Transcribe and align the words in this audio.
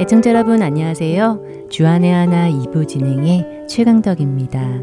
애청자 0.00 0.30
여러분 0.30 0.62
안녕하세요. 0.62 1.68
주안의 1.70 2.12
하나 2.12 2.50
2부 2.50 2.88
진행의 2.88 3.68
최강덕입니다. 3.68 4.82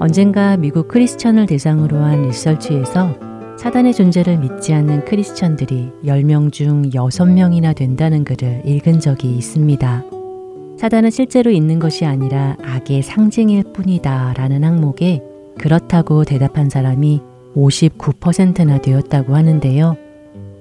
언젠가 0.00 0.56
미국 0.56 0.88
크리스천을 0.88 1.46
대상으로 1.46 1.98
한 1.98 2.22
리서치에서 2.22 3.23
사단의 3.64 3.94
존재를 3.94 4.36
믿지 4.36 4.74
않는 4.74 5.06
크리스천들이 5.06 5.90
10명 6.04 6.52
중 6.52 6.82
6명이나 6.90 7.74
된다는 7.74 8.22
글을 8.22 8.60
읽은 8.66 9.00
적이 9.00 9.34
있습니다. 9.36 10.04
사단은 10.78 11.10
실제로 11.10 11.50
있는 11.50 11.78
것이 11.78 12.04
아니라 12.04 12.58
악의 12.62 13.00
상징일 13.00 13.72
뿐이다 13.72 14.34
라는 14.36 14.64
항목에 14.64 15.22
그렇다고 15.56 16.24
대답한 16.24 16.68
사람이 16.68 17.22
59%나 17.56 18.82
되었다고 18.82 19.34
하는데요. 19.34 19.96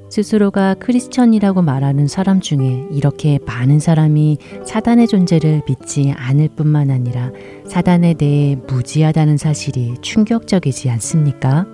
스스로가 0.09 0.75
크리스천이라고 0.75 1.61
말하는 1.61 2.07
사람 2.07 2.39
중에 2.39 2.85
이렇게 2.89 3.37
많은 3.45 3.81
사람이 3.81 4.37
사단의 4.65 5.09
존재를 5.09 5.63
믿지 5.67 6.13
않을 6.15 6.47
뿐만 6.55 6.89
아니라 6.89 7.31
사단에 7.67 8.13
대해 8.13 8.55
무지하다는 8.65 9.35
사실이 9.35 9.95
충격적이지 9.99 10.89
않습니까? 10.89 11.65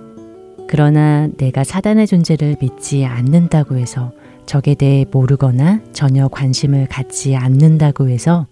그러나 0.72 1.26
내가 1.36 1.64
사단의 1.64 2.06
존재를 2.06 2.54
믿지 2.60 3.04
않는다고 3.04 3.76
해서 3.76 4.12
적에 4.46 4.76
대해 4.76 5.04
모르거나 5.10 5.80
전혀 5.92 6.28
관심을 6.28 6.86
갖지 6.86 7.34
않는다고 7.34 8.08
해서 8.08 8.46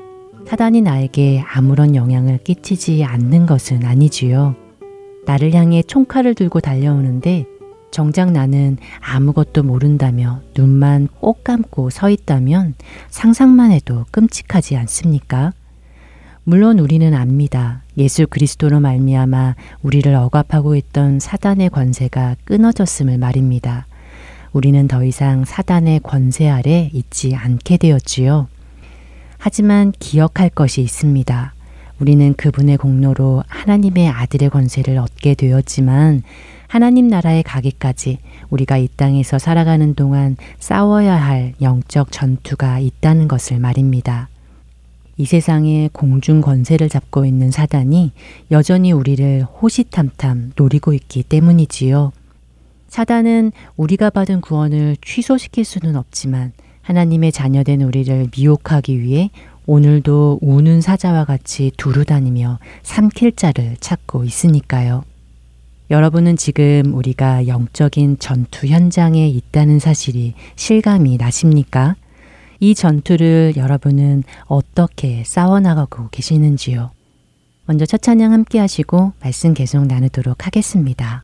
사단이 0.45 0.81
나에게 0.83 1.45
아무런 1.49 1.95
영향을 1.95 2.39
끼치지 2.39 3.05
않는 3.05 3.47
것은 3.47 3.85
아니지요. 3.85 4.57
나를 5.27 5.55
향해 5.55 5.81
총칼을 5.81 6.35
들고 6.35 6.59
달려오는데 6.59 7.45
정작 7.93 8.33
나는 8.33 8.79
아무것도 8.99 9.63
모른다며 9.63 10.41
눈만 10.57 11.07
꼭 11.21 11.45
감고 11.45 11.91
서 11.91 12.11
있다면 12.11 12.75
상상만 13.11 13.71
해도 13.71 14.07
끔찍하지 14.11 14.77
않습니까? 14.77 15.53
물론 16.49 16.79
우리는 16.79 17.13
압니다. 17.13 17.83
예수 17.99 18.27
그리스도로 18.27 18.81
말미암아 18.81 19.55
우리를 19.83 20.15
억압하고 20.15 20.77
있던 20.77 21.21
사단의 21.21 21.69
권세가 21.69 22.37
끊어졌음을 22.47 23.19
말입니다. 23.19 23.87
우리는 24.55 24.89
더 24.89 25.05
이상 25.05 25.45
사단의 25.45 26.01
권세 26.01 26.49
아래 26.49 26.89
있지 26.95 27.35
않게 27.35 27.77
되었지요. 27.77 28.49
하지만 29.37 29.93
기억할 29.99 30.49
것이 30.49 30.81
있습니다. 30.81 31.53
우리는 32.01 32.33
그분의 32.33 32.79
공로로 32.79 33.45
하나님의 33.47 34.09
아들의 34.09 34.49
권세를 34.49 34.97
얻게 34.97 35.35
되었지만 35.35 36.23
하나님 36.67 37.09
나라에 37.09 37.43
가기까지 37.43 38.21
우리가 38.49 38.79
이 38.79 38.89
땅에서 38.97 39.39
살아가는 39.39 39.93
동안 39.93 40.39
싸워야 40.59 41.15
할 41.15 41.53
영적 41.61 42.11
전투가 42.11 42.79
있다는 42.79 43.29
것을 43.29 43.59
말입니다. 43.59 44.31
이 45.19 45.27
세상에 45.27 45.91
공중 45.93 46.41
권세를 46.41 46.89
잡고 46.89 47.25
있는 47.25 47.51
사단이 47.51 48.13
여전히 48.53 48.93
우리를 48.93 49.43
호시탐탐 49.43 50.53
노리고 50.55 50.95
있기 50.95 51.25
때문이지요. 51.25 52.13
사단은 52.87 53.51
우리가 53.77 54.11
받은 54.11 54.41
구원을 54.41 54.97
취소시킬 55.03 55.65
수는 55.65 55.97
없지만 55.97 56.53
하나님의 56.83 57.33
자녀된 57.33 57.83
우리를 57.83 58.29
미혹하기 58.35 59.01
위해 59.03 59.31
오늘도 59.67 60.39
우는 60.41 60.81
사자와 60.81 61.25
같이 61.25 61.73
두루 61.77 62.05
다니며 62.05 62.61
삼킬 62.85 63.33
자를 63.33 63.77
찾고 63.81 64.23
있으니까요. 64.25 65.03
여러분은 65.91 66.37
지금 66.37 66.95
우리가 66.95 67.49
영적인 67.49 68.19
전투 68.21 68.69
현장에 68.69 69.27
있다는 69.29 69.81
사실이 69.81 70.35
실감이 70.55 71.17
나십니까? 71.17 71.97
이 72.61 72.75
전투를 72.75 73.55
여러분은 73.57 74.25
어떻게 74.47 75.23
싸워나가고 75.25 76.09
계시는지요? 76.11 76.91
먼저 77.67 77.87
첫 77.87 78.03
찬양 78.03 78.33
함께 78.33 78.59
하시고 78.59 79.13
말씀 79.21 79.55
계속 79.55 79.87
나누도록 79.87 80.47
하겠습니다. 80.47 81.23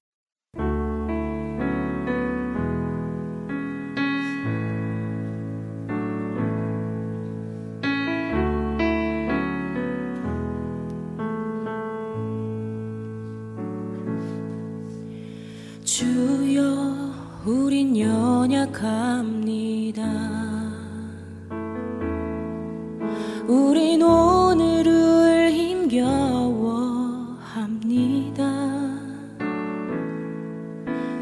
주여 15.85 17.13
우린 17.45 17.99
연약합니다 17.99 18.95
우린 23.55 24.03
오늘을 24.03 25.53
힘겨워합니다. 25.53 28.43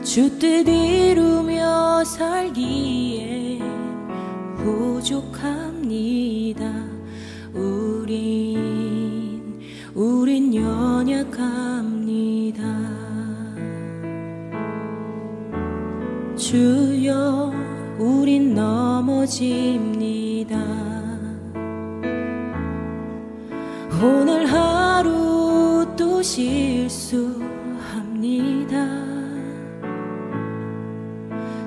주뜻 0.03 0.66
이루며 0.66 2.03
살기에 2.04 3.60
부족합니다. 4.56 6.65
우린 7.53 9.60
우린 9.94 10.54
연약합니다. 10.54 12.62
주여 16.34 17.53
우린 17.98 18.54
넘어집니다 18.54 20.81
오늘 24.03 24.47
하루 24.47 25.87
또 25.97 26.21
실수합니다. 26.21 27.39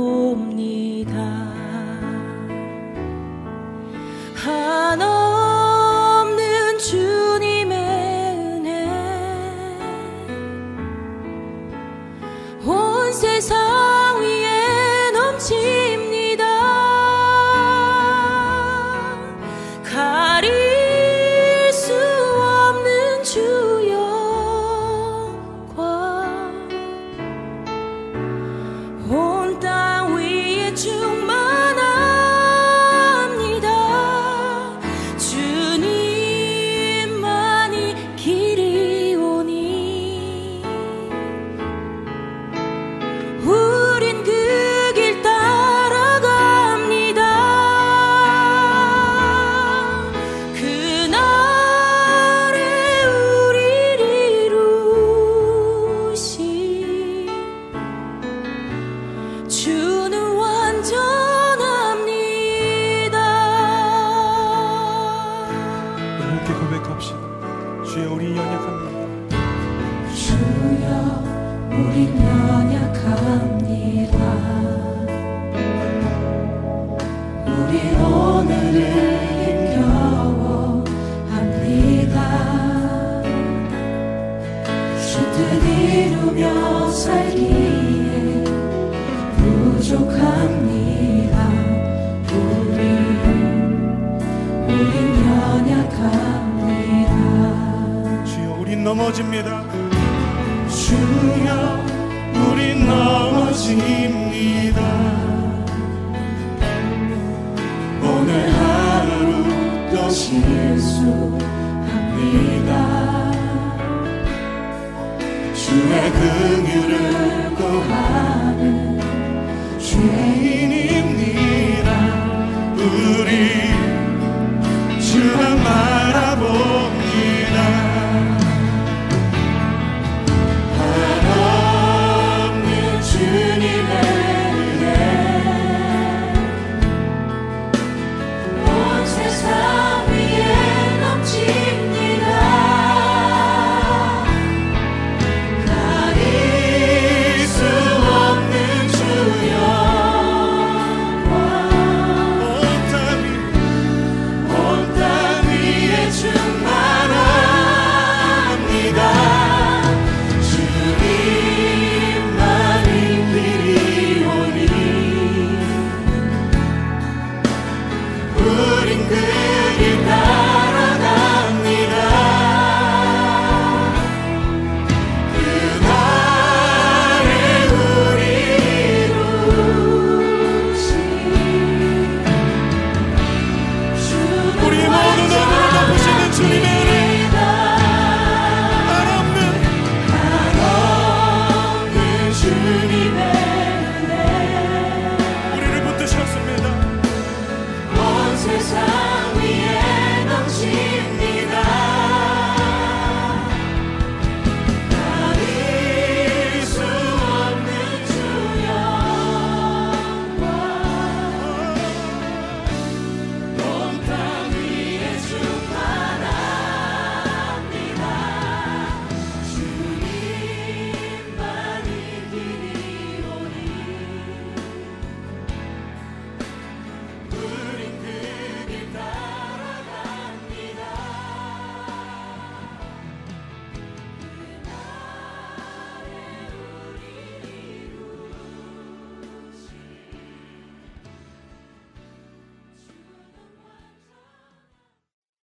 한없 4.35 5.24
세상 13.25 13.94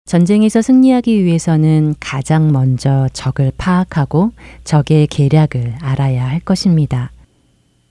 전쟁에서 0.10 0.64
승리하기 0.64 1.24
위해서는 1.24 1.94
가장 2.00 2.52
먼저 2.52 3.08
적을 3.14 3.52
파악하고 3.56 4.32
적의 4.64 5.06
계략을 5.06 5.76
알아야 5.82 6.28
할 6.28 6.40
것입니다. 6.40 7.12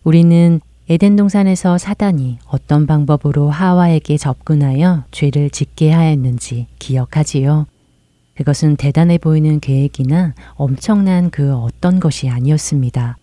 우리는 0.02 0.60
에덴 0.88 1.14
동산에서 1.14 1.78
사단이 1.78 2.38
어떤 2.48 2.88
방법으로 2.88 3.50
하와에게 3.50 4.16
접근하여 4.16 5.04
죄를 5.12 5.50
짓게 5.50 5.92
하였는지 5.92 6.66
기억하지요. 6.80 7.66
그것은 8.34 8.74
대단해 8.74 9.16
보이는 9.18 9.60
계획이나 9.60 10.34
엄청난 10.56 11.30
그 11.30 11.54
어떤 11.54 12.00
것이 12.00 12.28
아니었습니다. 12.28 13.16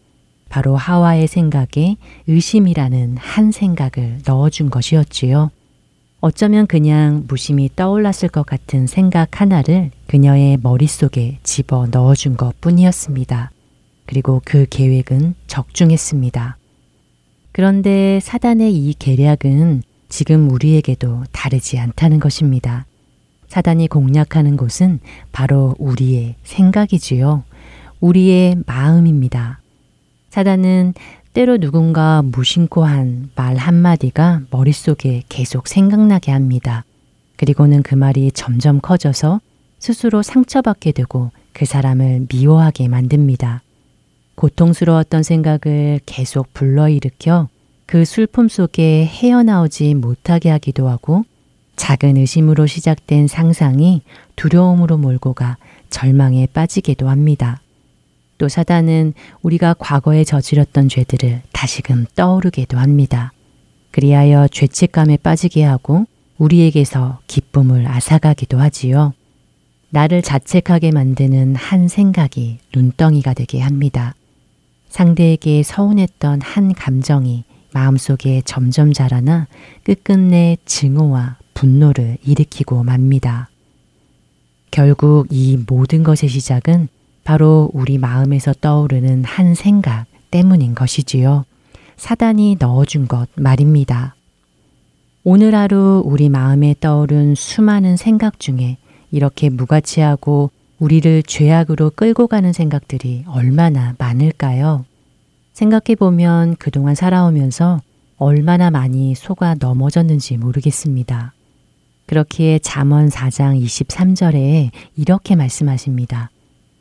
바로 0.48 0.78
하와의 0.78 1.28
생각에 1.28 1.98
의심이라는 2.28 3.18
한 3.18 3.52
생각을 3.52 4.20
넣어준 4.26 4.70
것이었지요. 4.70 5.52
어쩌면 6.26 6.66
그냥 6.66 7.26
무심히 7.28 7.70
떠올랐을 7.76 8.30
것 8.30 8.48
같은 8.48 8.88
생각 8.88 9.42
하나를 9.42 9.92
그녀의 10.08 10.58
머릿속에 10.64 11.38
집어 11.44 11.86
넣어준 11.92 12.36
것 12.36 12.60
뿐이었습니다. 12.62 13.52
그리고 14.08 14.42
그 14.44 14.66
계획은 14.68 15.36
적중했습니다. 15.46 16.58
그런데 17.52 18.20
사단의 18.24 18.74
이 18.74 18.96
계략은 18.98 19.84
지금 20.10 20.50
우리에게도 20.50 21.26
다르지 21.32 21.78
않다는 21.78 22.20
것입니다. 22.20 22.88
사단이 23.48 23.88
공략하는 23.88 24.58
곳은 24.58 25.02
바로 25.32 25.76
우리의 25.78 26.38
생각이지요. 26.42 27.44
우리의 28.00 28.64
마음입니다. 28.66 29.60
사단은 30.32 30.96
때로 31.36 31.58
누군가 31.58 32.22
무심코 32.22 32.86
한 32.86 33.30
말 33.36 33.58
한마디가 33.58 34.44
머릿속에 34.52 35.24
계속 35.28 35.68
생각나게 35.68 36.32
합니다. 36.32 36.86
그리고는 37.36 37.84
그 37.84 37.94
말이 37.94 38.32
점점 38.32 38.80
커져서 38.80 39.42
스스로 39.78 40.22
상처받게 40.22 40.94
되고 40.94 41.32
그 41.52 41.66
사람을 41.66 42.28
미워하게 42.34 42.88
만듭니다. 42.88 43.64
고통스러웠던 44.36 45.24
생각을 45.24 46.00
계속 46.06 46.54
불러일으켜 46.54 47.50
그 47.86 48.06
슬픔 48.06 48.48
속에 48.48 49.06
헤어나오지 49.06 49.94
못하게 49.96 50.52
하기도 50.52 50.88
하고 50.88 51.26
작은 51.76 52.16
의심으로 52.16 52.66
시작된 52.66 53.28
상상이 53.28 54.04
두려움으로 54.38 54.98
몰고 54.98 55.34
가 55.34 55.58
절망에 55.90 56.48
빠지기도 56.54 57.10
합니다. 57.10 57.60
또 58.38 58.48
사단은 58.48 59.14
우리가 59.42 59.76
과거에 59.80 60.24
저질렀던 60.24 60.90
죄들을 60.90 61.42
다시금 61.54 62.06
떠오르게도 62.16 62.78
합니다. 62.78 63.32
그리하여 63.92 64.48
죄책감에 64.50 65.18
빠지게 65.18 65.64
하고 65.64 66.06
우리에게서 66.38 67.20
기쁨을 67.28 67.88
앗아가기도 67.88 68.60
하지요. 68.60 69.14
나를 69.90 70.22
자책하게 70.22 70.92
만드는 70.92 71.56
한 71.56 71.88
생각이 71.88 72.60
눈덩이가 72.76 73.34
되게 73.34 73.62
합니다. 73.62 74.14
상대에게 74.90 75.64
서운했던 75.64 76.42
한 76.42 76.74
감정이 76.74 77.46
마음속에 77.72 78.42
점점 78.46 78.94
자라나 78.94 79.48
끝끝내 79.84 80.58
증오와 80.66 81.38
분노를 81.54 82.18
일으키고 82.26 82.84
맙니다. 82.84 83.50
결국 84.72 85.28
이 85.30 85.58
모든 85.68 86.04
것의 86.04 86.30
시작은 86.30 86.90
바로 87.26 87.72
우리 87.74 87.98
마음에서 87.98 88.54
떠오르는 88.54 89.24
한 89.26 89.56
생각 89.56 90.06
때문인 90.30 90.76
것이지요. 90.76 91.44
사단이 91.98 92.58
넣어준 92.60 93.08
것 93.08 93.28
말입니다. 93.36 94.16
오늘 95.24 95.56
하루 95.56 96.04
우리 96.06 96.30
마음에 96.30 96.76
떠오른 96.80 97.34
수많은 97.34 97.98
생각 97.98 98.40
중에 98.40 98.78
이렇게 99.12 99.50
무가치하고 99.50 100.52
우리를 100.78 101.24
죄악으로 101.24 101.94
끌고 101.96 102.28
가는 102.28 102.54
생각들이 102.54 103.24
얼마나 103.28 103.96
많을까요? 103.98 104.86
생각해 105.54 105.96
보면 105.98 106.56
그동안 106.58 106.94
살아오면서 106.94 107.82
얼마나 108.18 108.70
많이 108.70 109.16
속아 109.16 109.56
넘어졌는지 109.60 110.38
모르겠습니다. 110.38 111.34
그렇기에 112.06 112.60
잠언 112.60 113.10
4장 113.10 113.60
23절에 113.60 114.70
이렇게 114.96 115.36
말씀하십니다. 115.36 116.30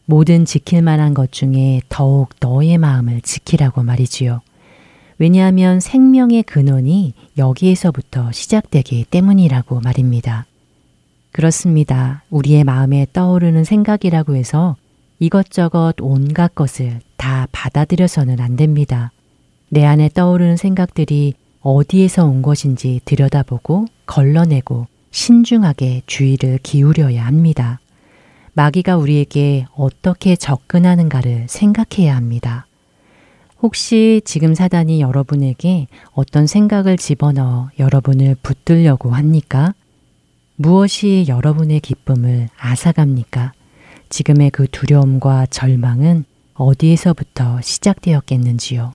모든 0.06 0.44
지킬 0.44 0.82
만한 0.82 1.14
것 1.14 1.32
중에 1.32 1.80
더욱 1.88 2.30
너의 2.40 2.78
마음을 2.78 3.20
지키라고 3.20 3.82
말이지요. 3.82 4.40
왜냐하면 5.18 5.80
생명의 5.80 6.42
근원이 6.42 7.14
여기에서부터 7.38 8.32
시작되기 8.32 9.06
때문이라고 9.10 9.80
말입니다. 9.80 10.46
그렇습니다. 11.32 12.22
우리의 12.30 12.64
마음에 12.64 13.06
떠오르는 13.12 13.64
생각이라고 13.64 14.36
해서 14.36 14.76
이것저것 15.18 15.94
온갖 16.00 16.54
것을 16.54 17.00
다 17.16 17.48
받아들여서는 17.52 18.40
안 18.40 18.56
됩니다. 18.56 19.12
내 19.68 19.84
안에 19.84 20.10
떠오르는 20.12 20.56
생각들이 20.56 21.34
어디에서 21.60 22.26
온 22.26 22.42
것인지 22.42 23.00
들여다보고 23.04 23.86
걸러내고 24.06 24.86
신중하게 25.10 26.02
주의를 26.06 26.58
기울여야 26.62 27.24
합니다. 27.24 27.80
마귀가 28.54 28.96
우리에게 28.96 29.66
어떻게 29.74 30.36
접근하는가를 30.36 31.46
생각해야 31.48 32.16
합니다. 32.16 32.66
혹시 33.60 34.20
지금 34.24 34.54
사단이 34.54 35.00
여러분에게 35.00 35.88
어떤 36.12 36.46
생각을 36.46 36.96
집어넣어 36.96 37.70
여러분을 37.78 38.36
붙들려고 38.42 39.10
합니까? 39.10 39.74
무엇이 40.56 41.24
여러분의 41.26 41.80
기쁨을 41.80 42.48
앗아갑니까? 42.56 43.52
지금의 44.08 44.50
그 44.50 44.68
두려움과 44.70 45.46
절망은 45.46 46.24
어디에서부터 46.54 47.60
시작되었겠는지요? 47.60 48.92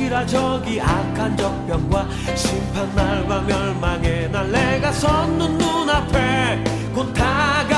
싸울지라 0.00 0.24
저기 0.26 0.80
악한 0.80 1.36
적병과 1.36 2.08
심판 2.34 2.94
날과 2.94 3.42
멸망의 3.42 4.30
날 4.30 4.50
내가 4.50 4.90
섰는 4.92 5.58
눈앞에 5.58 6.64
곧 6.94 7.12
다가오리라. 7.12 7.68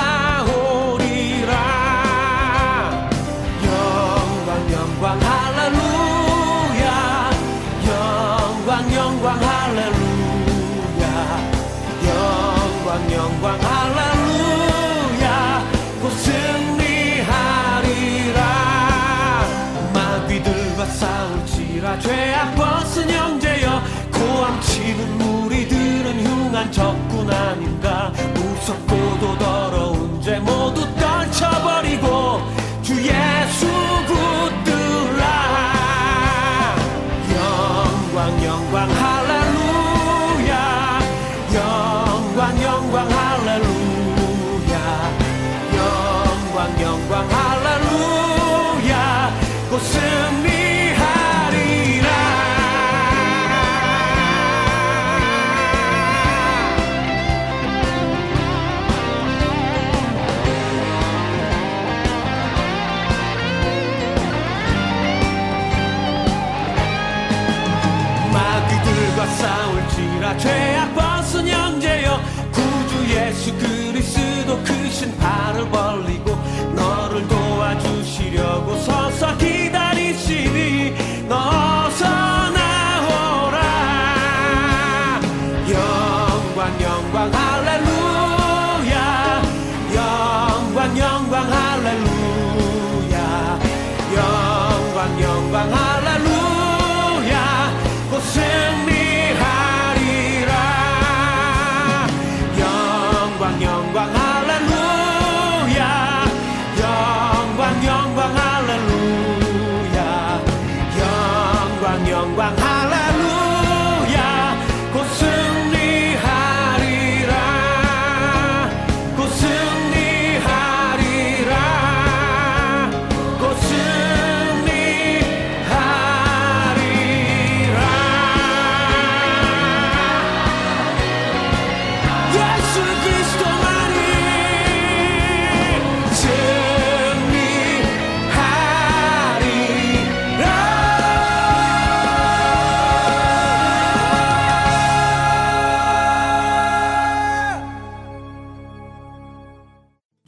영광 3.65 4.73
영광 4.73 5.32
죄악 22.01 22.55
벗은 22.55 23.11
형제여 23.11 23.83
고함치는 24.13 25.19
무리들은 25.19 26.27
흉한 26.27 26.73
적군 26.73 27.31
아닌가 27.31 28.13
무섭고도 28.35 29.39
더러운 29.39 30.21
죄 30.23 30.39
모두 30.39 30.87
떨쳐버리고 30.97 32.52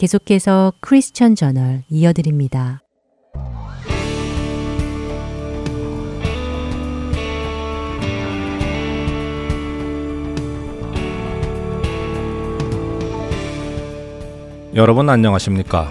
계속해서 0.05 0.75
크리스천 0.81 1.35
저널 1.35 1.83
이어드립니다. 1.89 2.83
여러분 14.75 15.09
안녕하십니까? 15.09 15.91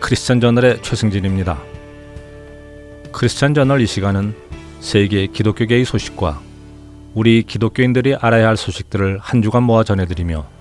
크리스천 0.00 0.40
저널의 0.40 0.82
최승진입니다. 0.82 1.62
크리스천 3.12 3.54
저널 3.54 3.80
이 3.80 3.86
시간은 3.86 4.34
세계 4.80 5.28
기독교계의 5.28 5.84
소식과 5.84 6.40
우리 7.14 7.44
기독교인들이 7.44 8.16
알아야 8.16 8.48
할 8.48 8.56
소식들을 8.56 9.20
한 9.20 9.40
주간 9.40 9.62
모아 9.62 9.84
전해드리며 9.84 10.59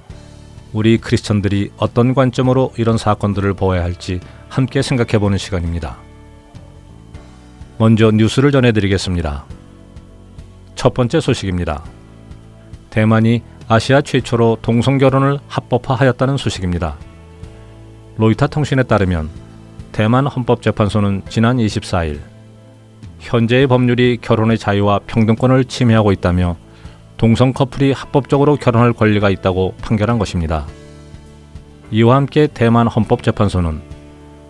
우리 0.71 0.97
크리스천들이 0.97 1.71
어떤 1.77 2.13
관점으로 2.13 2.73
이런 2.77 2.97
사건들을 2.97 3.53
보아야 3.53 3.83
할지 3.83 4.19
함께 4.49 4.81
생각해 4.81 5.17
보는 5.19 5.37
시간입니다. 5.37 5.97
먼저 7.77 8.11
뉴스를 8.11 8.51
전해드리겠습니다. 8.51 9.45
첫 10.75 10.93
번째 10.93 11.19
소식입니다. 11.19 11.83
대만이 12.89 13.41
아시아 13.67 14.01
최초로 14.01 14.59
동성 14.61 14.97
결혼을 14.97 15.39
합법화하였다는 15.47 16.37
소식입니다. 16.37 16.97
로이터 18.17 18.47
통신에 18.47 18.83
따르면 18.83 19.29
대만 19.91 20.27
헌법재판소는 20.27 21.23
지난 21.29 21.57
24일 21.57 22.19
현재의 23.19 23.67
법률이 23.67 24.17
결혼의 24.21 24.57
자유와 24.57 24.99
평등권을 25.07 25.65
침해하고 25.65 26.11
있다며 26.11 26.57
동성 27.19 27.51
커플이 27.51 27.91
합법적으로 27.91 28.55
결혼할 28.55 28.93
권리가 28.93 29.29
있다고 29.29 29.75
판결한 29.81 30.19
것입니다. 30.19 30.65
이와 31.91 32.15
함께 32.15 32.47
대만 32.47 32.87
헌법재판소는 32.87 33.81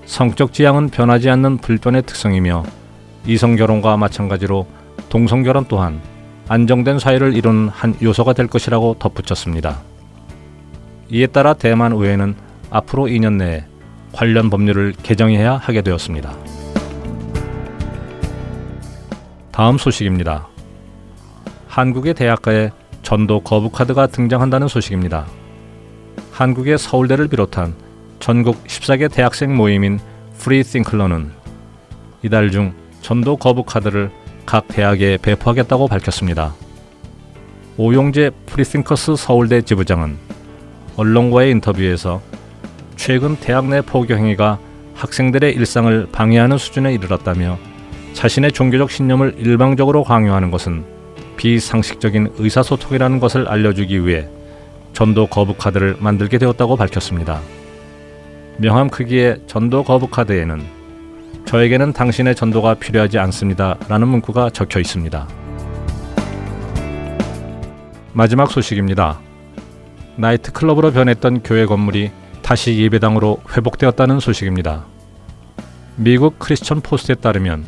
성적 0.06 0.54
지향은 0.54 0.90
변하지 0.90 1.32
않는 1.32 1.58
불변의 1.58 2.04
특성이며 2.04 2.64
이성 3.26 3.56
결혼과 3.56 3.98
마찬가지로 3.98 4.68
동성 5.10 5.42
결혼 5.42 5.66
또한 5.68 6.00
안정된 6.48 7.00
사회를 7.00 7.36
이루는 7.36 7.70
한 7.70 7.96
요소가 8.04 8.34
될 8.34 8.46
것이라고 8.46 8.98
덧붙였습니다. 9.00 9.80
이에 11.10 11.26
따라 11.26 11.56
대만 11.56 11.92
의회는 11.92 12.36
앞으로 12.70 13.06
2년 13.06 13.38
내에 13.38 13.64
관련 14.12 14.52
법률을 14.52 14.94
개정해야 15.02 15.58
하게 15.58 15.82
되었습니다. 15.82 16.38
다음 19.52 19.80
소식입니다. 19.80 20.49
한국의 21.70 22.16
대학가에 22.16 22.72
전도 23.04 23.42
거부 23.42 23.70
카드가 23.70 24.08
등장한다는 24.08 24.68
소식입니다. 24.68 25.28
한국의 26.32 26.78
서울대를 26.80 27.28
비롯한 27.28 27.76
전국 28.20 28.64
14개 28.66 29.10
대학생 29.10 29.56
모임인 29.56 30.00
프리싱커스는 30.40 31.32
이달 32.24 32.50
중 32.50 32.74
전도 33.02 33.38
거부 33.38 33.64
카드를 33.64 34.12
각 34.46 34.68
대학에 34.68 35.18
배포하겠다고 35.22 35.88
밝혔습니다. 35.88 36.56
오용재 37.78 38.32
프리싱커스 38.48 39.16
서울대 39.16 39.62
지부장은 39.62 40.18
언론과의 40.98 41.52
인터뷰에서 41.52 42.20
최근 42.96 43.38
대학 43.38 43.68
내 43.68 43.82
포교 43.82 44.16
행위가 44.16 44.60
학생들의 44.96 45.54
일상을 45.54 46.08
방해하는 46.12 46.58
수준에 46.58 46.94
이르렀다며 46.94 47.58
자신의 48.14 48.52
종교적 48.54 48.90
신념을 48.92 49.36
일방적으로 49.38 50.04
강요하는 50.04 50.52
것은 50.52 50.99
비상식적인 51.40 52.34
의사소통이라는 52.38 53.22
것을 53.22 53.48
알려주기 53.48 54.06
위해 54.06 54.28
전도 54.92 55.28
거부 55.28 55.54
카드를 55.54 55.96
만들게 55.98 56.38
되었다고 56.38 56.76
밝혔습니다. 56.76 57.40
명함 58.58 58.90
크기의 58.90 59.40
전도 59.48 59.86
거부 59.86 60.08
카드에는 60.08 60.62
저에게는 61.46 61.94
당신의 61.94 62.36
전도가 62.36 62.74
필요하지 62.74 63.20
않습니다. 63.20 63.78
라는 63.88 64.10
문구가 64.10 64.50
적혀 64.50 64.82
있습니다. 64.82 65.30
마지막 68.12 68.52
소식입니다. 68.52 69.22
나이트클럽으로 70.18 70.92
변했던 70.92 71.44
교회 71.44 71.66
건물이 71.66 72.12
다시 72.42 72.78
예배당으로 72.80 73.40
회복되었다는 73.56 74.20
소식입니다. 74.20 74.86
미국 75.96 76.38
크리스천 76.38 76.82
포스트에 76.82 77.16
따르면 77.16 77.66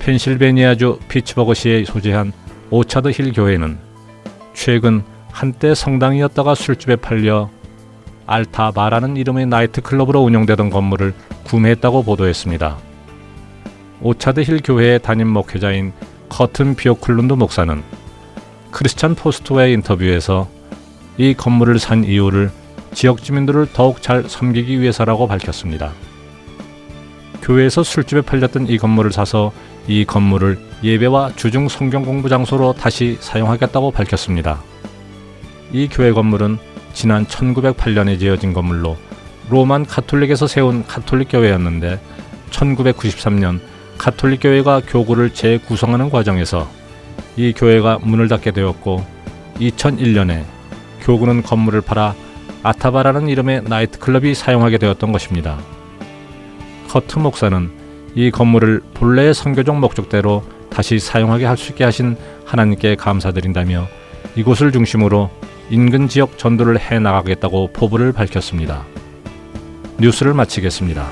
펜실베니아주 0.00 0.98
피츠버그시에 1.08 1.84
소재한 1.84 2.32
오차드 2.72 3.08
힐 3.08 3.32
교회는 3.32 3.78
최근 4.54 5.02
한때 5.32 5.74
성당이었다가 5.74 6.54
술집에 6.54 6.96
팔려 6.96 7.50
알타바라는 8.26 9.16
이름의 9.16 9.46
나이트클럽으로 9.46 10.20
운영되던 10.20 10.70
건물을 10.70 11.12
구매했다고 11.44 12.04
보도했습니다. 12.04 12.78
오차드 14.02 14.42
힐 14.42 14.60
교회의 14.62 15.00
담임 15.00 15.28
목회자인 15.28 15.92
커튼 16.28 16.76
비오클룬드 16.76 17.32
목사는 17.32 17.82
크리스찬 18.70 19.16
포스트와의 19.16 19.72
인터뷰에서 19.72 20.48
이 21.18 21.34
건물을 21.34 21.80
산 21.80 22.04
이유를 22.04 22.52
지역 22.94 23.24
주민들을 23.24 23.72
더욱 23.72 24.00
잘 24.00 24.28
섬기기 24.28 24.80
위해서라고 24.80 25.26
밝혔습니다. 25.26 25.92
교회에서 27.42 27.82
술집에 27.82 28.20
팔렸던 28.20 28.68
이 28.68 28.78
건물을 28.78 29.10
사서 29.10 29.50
이 29.90 30.04
건물을 30.04 30.56
예배와 30.84 31.32
주중 31.34 31.68
성경 31.68 32.04
공부 32.04 32.28
장소로 32.28 32.74
다시 32.74 33.16
사용하겠다고 33.18 33.90
밝혔습니다. 33.90 34.62
이 35.72 35.88
교회 35.88 36.12
건물은 36.12 36.58
지난 36.92 37.26
1908년에 37.26 38.20
지어진 38.20 38.52
건물로 38.52 38.96
로만 39.48 39.84
카톨릭에서 39.84 40.46
세운 40.46 40.86
카톨릭 40.86 41.30
교회였는데 41.32 41.98
1993년 42.50 43.58
카톨릭 43.98 44.44
교회가 44.44 44.82
교구를 44.86 45.34
재구성하는 45.34 46.08
과정에서 46.08 46.70
이 47.36 47.52
교회가 47.52 47.98
문을 48.00 48.28
닫게 48.28 48.52
되었고 48.52 49.04
2001년에 49.56 50.44
교구는 51.00 51.42
건물을 51.42 51.80
팔아 51.80 52.14
아타바라는 52.62 53.26
이름의 53.26 53.64
나이트클럽이 53.64 54.36
사용하게 54.36 54.78
되었던 54.78 55.10
것입니다. 55.10 55.58
커트 56.86 57.18
목사는 57.18 57.79
이 58.14 58.30
건물을 58.30 58.80
본래의 58.94 59.34
선교적 59.34 59.78
목적대로 59.78 60.42
다시 60.70 60.98
사용하게 60.98 61.44
할 61.46 61.56
수 61.56 61.72
있게 61.72 61.84
하신 61.84 62.16
하나님께 62.44 62.96
감사드린다며 62.96 63.86
이곳을 64.36 64.72
중심으로 64.72 65.30
인근 65.70 66.08
지역 66.08 66.38
전도를 66.38 66.80
해 66.80 66.98
나가겠다고 66.98 67.72
포부를 67.72 68.12
밝혔습니다. 68.12 68.84
뉴스를 69.98 70.34
마치겠습니다. 70.34 71.08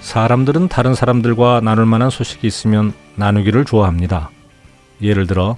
사람들은 0.00 0.68
다른 0.68 0.94
사람들과 0.94 1.60
나눌 1.62 1.86
만한 1.86 2.10
소식이 2.10 2.46
있으면 2.46 2.92
나누기를 3.16 3.64
좋아합니다. 3.64 4.30
예를 5.00 5.26
들어, 5.26 5.56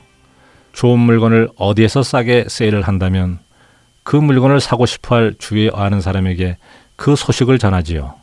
좋은 0.75 0.99
물건을 0.99 1.49
어디에서 1.57 2.03
싸게 2.03 2.47
세일을 2.49 2.83
한다면 2.83 3.39
그 4.03 4.17
물건을 4.17 4.61
사고 4.61 4.87
싶어 4.87 5.15
할 5.15 5.35
주위에 5.39 5.71
아는 5.73 6.01
사람에게 6.01 6.59
그 6.97 7.17
소식을 7.17 7.59
전하지요. 7.59 8.15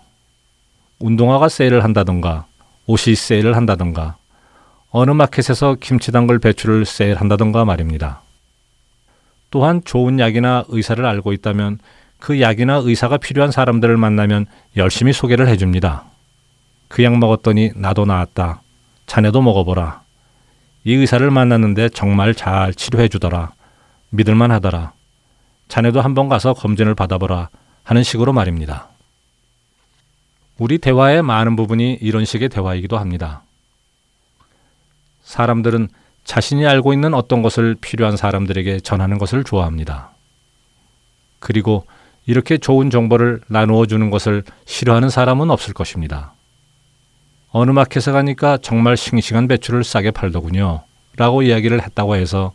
운동화가 1.00 1.50
세일을 1.50 1.84
한다던가, 1.84 2.46
옷이 2.86 3.16
세일을 3.16 3.56
한다던가, 3.56 4.18
어느 4.92 5.12
마켓에서 5.12 5.78
김치 5.80 6.12
담글 6.12 6.40
배추를 6.40 6.86
세일한다던가 6.86 7.66
말입니다. 7.66 8.22
또한 9.50 9.82
좋은 9.84 10.20
약이나 10.20 10.66
의사를 10.68 11.04
알고 11.04 11.34
있다면 11.34 11.80
그 12.20 12.40
약이나 12.42 12.82
의사가 12.84 13.18
필요한 13.18 13.52
사람들을 13.52 13.98
만나면 13.98 14.46
열심히 14.78 15.14
소개를 15.14 15.48
해줍니다. 15.48 16.04
그 16.90 17.04
약 17.04 17.18
먹었더니 17.18 17.72
나도 17.76 18.06
나았다. 18.06 18.62
자네도 19.08 19.42
먹어보라. 19.42 20.02
이 20.84 20.94
의사를 20.94 21.30
만났는데 21.30 21.90
정말 21.90 22.34
잘 22.34 22.74
치료해 22.74 23.08
주더라. 23.08 23.52
믿을만 24.10 24.52
하더라. 24.52 24.94
자네도 25.68 26.02
한번 26.02 26.28
가서 26.28 26.54
검진을 26.54 26.96
받아보라. 26.96 27.50
하는 27.84 28.04
식으로 28.04 28.34
말입니다. 28.34 28.90
우리 30.58 30.78
대화의 30.78 31.24
많은 31.24 31.56
부분이 31.56 31.98
이런 32.02 32.26
식의 32.26 32.50
대화이기도 32.50 32.98
합니다. 32.98 33.44
사람들은 35.24 35.88
자신이 36.24 36.66
알고 36.68 36.94
있는 36.94 37.14
어떤 37.14 37.42
것을 37.42 37.76
필요한 37.80 38.18
사람들에게 38.18 38.82
전하는 38.82 39.18
것을 39.18 39.44
좋아합니다. 39.44 40.12
그리고 41.40 41.86
이렇게 42.26 42.58
좋은 42.58 42.90
정보를 42.90 43.42
나누어 43.48 43.86
주는 43.86 44.10
것을 44.10 44.44
싫어하는 44.66 45.10
사람은 45.10 45.50
없을 45.50 45.74
것입니다. 45.74 46.34
어느 47.52 47.72
마켓에 47.72 48.12
가니까 48.12 48.58
정말 48.58 48.96
싱싱한 48.96 49.48
배추를 49.48 49.84
싸게 49.84 50.12
팔더군요. 50.12 50.84
라고 51.18 51.42
이야기를 51.42 51.84
했다고 51.84 52.16
해서 52.16 52.54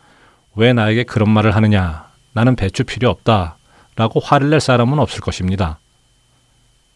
왜 0.54 0.72
나에게 0.72 1.04
그런 1.04 1.30
말을 1.30 1.54
하느냐. 1.54 2.08
나는 2.32 2.56
배추 2.56 2.84
필요 2.84 3.10
없다. 3.10 3.58
라고 3.96 4.20
화를 4.20 4.50
낼 4.50 4.60
사람은 4.60 4.98
없을 4.98 5.20
것입니다. 5.20 5.78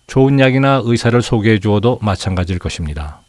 좋은 0.06 0.40
약이나 0.40 0.80
의사를 0.84 1.20
소개해 1.20 1.60
주어도 1.60 1.98
마찬가지일 2.02 2.58
것입니다. 2.58 3.20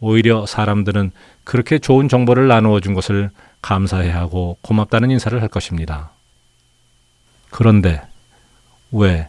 오히려 0.00 0.46
사람들은 0.46 1.12
그렇게 1.44 1.78
좋은 1.78 2.08
정보를 2.08 2.48
나누어 2.48 2.80
준 2.80 2.94
것을 2.94 3.30
감사해 3.60 4.10
하고 4.10 4.56
고맙다는 4.62 5.10
인사를 5.10 5.40
할 5.40 5.48
것입니다. 5.48 6.10
그런데 7.50 8.02
왜 8.92 9.28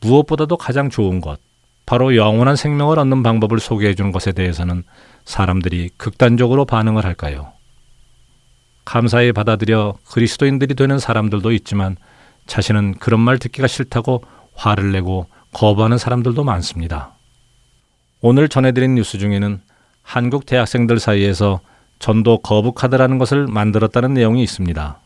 무엇보다도 0.00 0.56
가장 0.56 0.90
좋은 0.90 1.20
것, 1.20 1.40
바로 1.86 2.16
영원한 2.16 2.56
생명을 2.56 2.98
얻는 2.98 3.22
방법을 3.22 3.60
소개해 3.60 3.94
주는 3.94 4.10
것에 4.10 4.32
대해서는 4.32 4.82
사람들이 5.24 5.90
극단적으로 5.96 6.64
반응을 6.64 7.04
할까요? 7.04 7.52
감사히 8.84 9.32
받아들여 9.32 9.94
그리스도인들이 10.10 10.74
되는 10.74 10.98
사람들도 10.98 11.52
있지만 11.52 11.96
자신은 12.46 12.94
그런 12.98 13.20
말 13.20 13.38
듣기가 13.38 13.66
싫다고 13.68 14.22
화를 14.54 14.92
내고 14.92 15.26
거부하는 15.52 15.96
사람들도 15.98 16.42
많습니다. 16.44 17.14
오늘 18.20 18.48
전해드린 18.48 18.94
뉴스 18.94 19.18
중에는 19.18 19.60
한국 20.02 20.46
대학생들 20.46 20.98
사이에서 20.98 21.60
전도 21.98 22.38
거부 22.38 22.72
카드라는 22.72 23.18
것을 23.18 23.46
만들었다는 23.46 24.14
내용이 24.14 24.42
있습니다. 24.42 25.00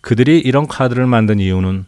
그들이 0.00 0.40
이런 0.40 0.66
카드를 0.66 1.06
만든 1.06 1.38
이유는 1.38 1.86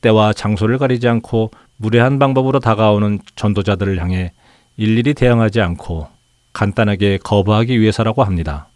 때와 0.00 0.32
장소를 0.32 0.78
가리지 0.78 1.08
않고 1.08 1.50
무례한 1.76 2.18
방법으로 2.18 2.60
다가오는 2.60 3.20
전도자들을 3.36 4.00
향해 4.00 4.32
일일이 4.76 5.14
대응하지 5.14 5.60
않고 5.60 6.08
간단하게 6.52 7.18
거부하기 7.22 7.80
위해서라고 7.80 8.24
합니다. 8.24 8.68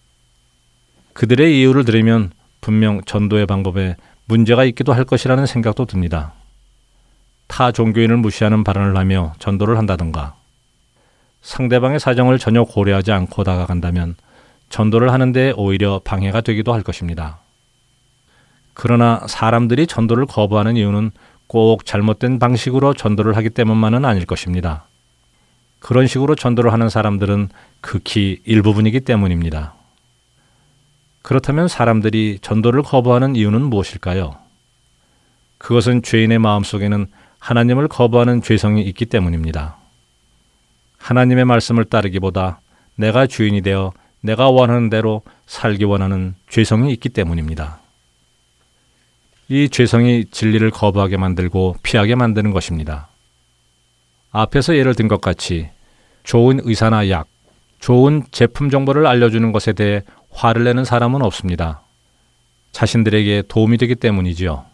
그들의 1.12 1.58
이유를 1.58 1.84
들으면 1.84 2.30
분명 2.60 3.00
전도의 3.02 3.46
방법에 3.46 3.96
문제가 4.26 4.64
있기도 4.64 4.92
할 4.92 5.04
것이라는 5.04 5.46
생각도 5.46 5.86
듭니다. 5.86 6.32
타 7.46 7.72
종교인을 7.72 8.18
무시하는 8.18 8.62
발언을 8.62 8.96
하며 8.96 9.32
전도를 9.38 9.78
한다던가, 9.78 10.34
상대방의 11.40 11.98
사정을 11.98 12.38
전혀 12.38 12.62
고려하지 12.62 13.10
않고 13.12 13.42
다가간다면 13.42 14.16
전도를 14.68 15.12
하는데 15.12 15.52
오히려 15.56 16.00
방해가 16.04 16.42
되기도 16.42 16.74
할 16.74 16.82
것입니다. 16.82 17.38
그러나 18.74 19.24
사람들이 19.26 19.86
전도를 19.86 20.26
거부하는 20.26 20.76
이유는 20.76 21.10
꼭 21.48 21.84
잘못된 21.84 22.38
방식으로 22.38 22.94
전도를 22.94 23.36
하기 23.38 23.50
때문만은 23.50 24.04
아닐 24.04 24.26
것입니다. 24.26 24.84
그런 25.80 26.06
식으로 26.06 26.34
전도를 26.34 26.72
하는 26.72 26.88
사람들은 26.88 27.48
극히 27.80 28.40
일부분이기 28.44 29.00
때문입니다. 29.00 29.74
그렇다면 31.22 31.68
사람들이 31.68 32.38
전도를 32.40 32.82
거부하는 32.82 33.34
이유는 33.34 33.62
무엇일까요? 33.62 34.36
그것은 35.58 36.02
죄인의 36.02 36.38
마음속에는 36.38 37.06
하나님을 37.38 37.88
거부하는 37.88 38.42
죄성이 38.42 38.82
있기 38.82 39.06
때문입니다. 39.06 39.76
하나님의 40.98 41.44
말씀을 41.44 41.84
따르기보다 41.84 42.60
내가 42.96 43.26
주인이 43.26 43.62
되어 43.62 43.92
내가 44.20 44.50
원하는 44.50 44.90
대로 44.90 45.22
살기 45.46 45.84
원하는 45.84 46.34
죄성이 46.50 46.92
있기 46.92 47.08
때문입니다. 47.08 47.78
이 49.48 49.68
죄성이 49.68 50.26
진리를 50.30 50.70
거부하게 50.70 51.16
만들고 51.16 51.76
피하게 51.82 52.14
만드는 52.14 52.52
것입니다. 52.52 53.08
앞에서 54.30 54.76
예를 54.76 54.94
든 54.94 55.08
것 55.08 55.20
같이 55.20 55.70
좋은 56.22 56.60
의사나 56.62 57.08
약, 57.08 57.26
좋은 57.78 58.24
제품 58.30 58.68
정보를 58.68 59.06
알려주는 59.06 59.50
것에 59.52 59.72
대해 59.72 60.02
화를 60.30 60.64
내는 60.64 60.84
사람은 60.84 61.22
없습니다. 61.22 61.80
자신들에게 62.72 63.44
도움이 63.48 63.78
되기 63.78 63.94
때문이지요. 63.94 64.64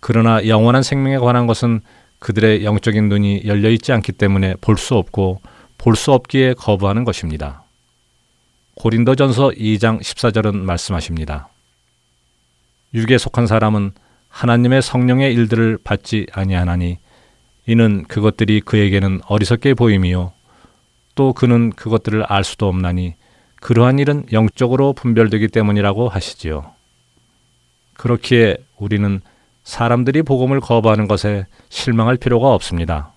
그러나 0.00 0.46
영원한 0.46 0.82
생명에 0.82 1.16
관한 1.18 1.46
것은 1.46 1.80
그들의 2.18 2.64
영적인 2.64 3.08
눈이 3.08 3.42
열려 3.46 3.70
있지 3.70 3.92
않기 3.92 4.12
때문에 4.12 4.54
볼 4.60 4.76
수 4.76 4.94
없고 4.96 5.40
볼 5.78 5.96
수 5.96 6.12
없기에 6.12 6.54
거부하는 6.54 7.04
것입니다. 7.04 7.62
고린도전서 8.74 9.50
2장 9.50 10.00
14절은 10.00 10.54
말씀하십니다. 10.56 11.48
육에 12.94 13.18
속한 13.18 13.46
사람은 13.46 13.92
하나님의 14.28 14.82
성령의 14.82 15.34
일들을 15.34 15.78
받지 15.82 16.26
아니하나니 16.32 16.98
이는 17.66 18.04
그것들이 18.04 18.60
그에게는 18.60 19.20
어리석게 19.26 19.74
보임이요 19.74 20.32
또 21.14 21.32
그는 21.32 21.70
그것들을 21.70 22.24
알 22.24 22.44
수도 22.44 22.68
없나니 22.68 23.14
그러한 23.60 23.98
일은 23.98 24.24
영적으로 24.32 24.92
분별되기 24.92 25.48
때문이라고 25.48 26.08
하시지요. 26.08 26.70
그렇기에 27.94 28.56
우리는 28.76 29.20
사람들이 29.64 30.22
복음을 30.22 30.60
거부하는 30.60 31.08
것에 31.08 31.46
실망할 31.68 32.16
필요가 32.16 32.54
없습니다. 32.54 33.12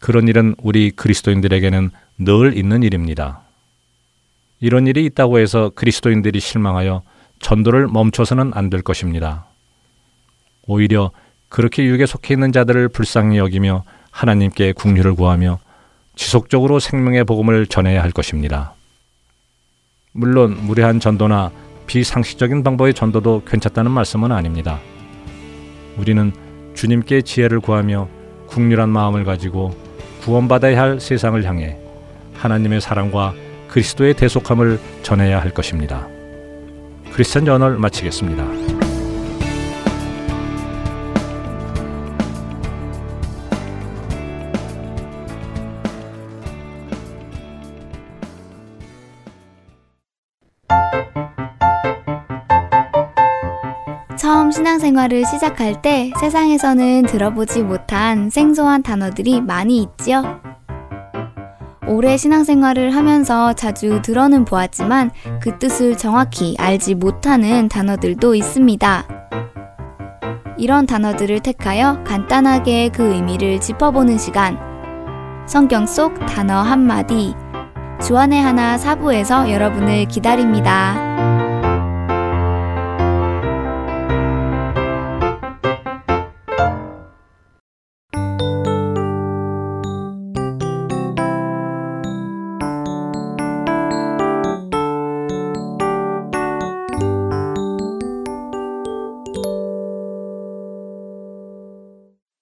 그런 0.00 0.26
일은 0.28 0.56
우리 0.58 0.90
그리스도인들에게는 0.90 1.90
늘 2.18 2.56
있는 2.56 2.82
일입니다. 2.82 3.42
이런 4.58 4.86
일이 4.86 5.04
있다고 5.06 5.38
해서 5.38 5.70
그리스도인들이 5.74 6.40
실망하여 6.40 7.02
전도를 7.40 7.88
멈춰서는 7.88 8.52
안 8.54 8.70
될 8.70 8.82
것입니다. 8.82 9.46
오히려 10.66 11.10
그렇게 11.48 11.84
육에 11.84 12.06
속해 12.06 12.34
있는 12.34 12.52
자들을 12.52 12.88
불쌍히 12.90 13.38
여기며 13.38 13.82
하나님께 14.10 14.72
국류를 14.72 15.14
구하며 15.14 15.58
지속적으로 16.14 16.78
생명의 16.78 17.24
복음을 17.24 17.66
전해야 17.66 18.02
할 18.02 18.12
것입니다. 18.12 18.74
물론 20.12 20.56
무례한 20.66 21.00
전도나 21.00 21.50
비상식적인 21.86 22.62
방법의 22.62 22.94
전도도 22.94 23.42
괜찮다는 23.46 23.90
말씀은 23.90 24.30
아닙니다. 24.30 24.78
우리는 25.96 26.32
주님께 26.74 27.22
지혜를 27.22 27.60
구하며 27.60 28.08
국률한 28.46 28.88
마음을 28.90 29.24
가지고 29.24 29.76
구원받아야 30.22 30.80
할 30.80 31.00
세상을 31.00 31.42
향해 31.44 31.76
하나님의 32.34 32.80
사랑과 32.80 33.34
그리스도의 33.68 34.14
대속함을 34.14 34.78
전해야 35.02 35.40
할 35.40 35.50
것입니다. 35.52 36.06
크리스천 37.20 37.44
저널 37.44 37.76
마치겠습니다. 37.76 38.46
처음 54.16 54.50
신앙생활을 54.50 55.26
시작할 55.26 55.82
때 55.82 56.10
세상에서는 56.18 57.02
들어보지 57.04 57.64
못한 57.64 58.30
생소한 58.30 58.82
단어들이 58.82 59.42
많이 59.42 59.82
있지요. 59.82 60.40
오래 61.90 62.16
신앙생활을 62.16 62.94
하면서 62.94 63.52
자주 63.52 64.00
들어는 64.00 64.44
보았지만 64.44 65.10
그 65.42 65.58
뜻을 65.58 65.98
정확히 65.98 66.54
알지 66.56 66.94
못하는 66.94 67.68
단어들도 67.68 68.36
있습니다. 68.36 69.08
이런 70.56 70.86
단어들을 70.86 71.40
택하여 71.40 72.00
간단하게 72.04 72.90
그 72.90 73.12
의미를 73.12 73.60
짚어보는 73.60 74.18
시간. 74.18 74.56
성경 75.48 75.84
속 75.84 76.14
단어 76.26 76.60
한마디. 76.60 77.34
주안의 78.00 78.40
하나 78.40 78.78
사부에서 78.78 79.50
여러분을 79.50 80.06
기다립니다. 80.06 81.29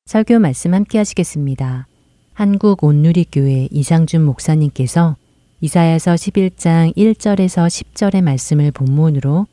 설교 0.08 0.38
말씀 0.38 0.72
함께 0.72 0.96
하시겠습니다. 0.96 1.86
한국 2.32 2.82
온누리교회 2.82 3.68
이상준 3.70 4.24
목사님께서 4.24 5.16
이사야서 5.60 6.14
11장 6.14 6.96
1절에서 6.96 7.66
10절의 7.66 8.22
말씀을 8.22 8.70
본문으로 8.70 9.46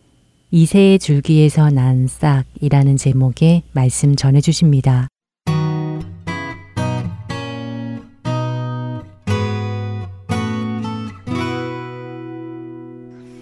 이세의 0.52 1.00
줄기에서 1.00 1.70
난 1.72 2.08
싹이라는 2.08 2.96
제목의 2.96 3.64
말씀 3.74 4.16
전해 4.16 4.40
주십니다. 4.40 5.10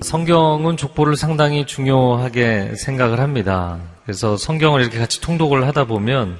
성경은 0.01 0.77
족보를 0.77 1.15
상당히 1.15 1.67
중요하게 1.67 2.73
생각을 2.75 3.19
합니다. 3.19 3.77
그래서 4.03 4.35
성경을 4.35 4.81
이렇게 4.81 4.97
같이 4.97 5.21
통독을 5.21 5.67
하다 5.67 5.85
보면 5.85 6.39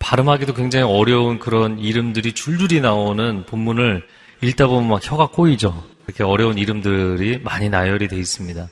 발음하기도 0.00 0.54
굉장히 0.54 0.84
어려운 0.84 1.38
그런 1.38 1.78
이름들이 1.78 2.32
줄줄이 2.32 2.80
나오는 2.80 3.44
본문을 3.46 4.02
읽다 4.42 4.66
보면 4.66 4.88
막 4.88 5.00
혀가 5.02 5.28
꼬이죠. 5.28 5.84
이렇게 6.06 6.24
어려운 6.24 6.58
이름들이 6.58 7.38
많이 7.44 7.68
나열이 7.68 8.08
되어 8.08 8.18
있습니다. 8.18 8.68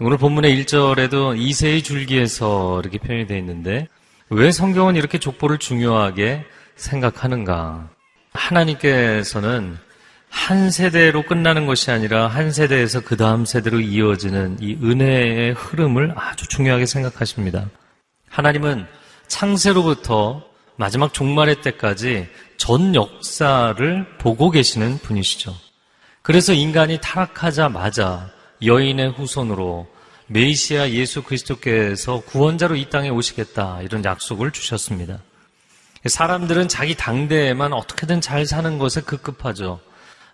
오늘 0.00 0.18
본문의 0.18 0.54
1절에도 0.64 1.38
이세의 1.38 1.82
줄기에서 1.82 2.80
이렇게 2.80 2.98
표현이 2.98 3.26
되어 3.26 3.38
있는데 3.38 3.88
왜 4.28 4.50
성경은 4.50 4.96
이렇게 4.96 5.18
족보를 5.18 5.58
중요하게 5.58 6.44
생각하는가? 6.76 7.88
하나님께서는 8.32 9.78
한 10.28 10.70
세대로 10.72 11.22
끝나는 11.22 11.66
것이 11.66 11.92
아니라 11.92 12.26
한 12.26 12.50
세대에서 12.50 13.02
그 13.02 13.16
다음 13.16 13.44
세대로 13.44 13.78
이어지는 13.78 14.58
이 14.60 14.76
은혜의 14.82 15.52
흐름을 15.52 16.14
아주 16.16 16.48
중요하게 16.48 16.86
생각하십니다. 16.86 17.70
하나님은 18.28 18.86
창세로부터 19.28 20.42
마지막 20.76 21.12
종말의 21.12 21.62
때까지 21.62 22.28
전 22.56 22.94
역사를 22.94 24.18
보고 24.18 24.50
계시는 24.50 24.98
분이시죠. 24.98 25.54
그래서 26.22 26.52
인간이 26.52 26.98
타락하자마자 27.00 28.30
여인의 28.64 29.10
후손으로 29.12 29.86
메시아 30.26 30.90
예수 30.90 31.22
그리스도께서 31.22 32.20
구원자로 32.20 32.76
이 32.76 32.88
땅에 32.88 33.10
오시겠다 33.10 33.82
이런 33.82 34.04
약속을 34.04 34.52
주셨습니다. 34.52 35.20
사람들은 36.06 36.68
자기 36.68 36.94
당대에만 36.94 37.72
어떻게든 37.72 38.20
잘 38.20 38.46
사는 38.46 38.78
것에 38.78 39.02
급급하죠. 39.02 39.80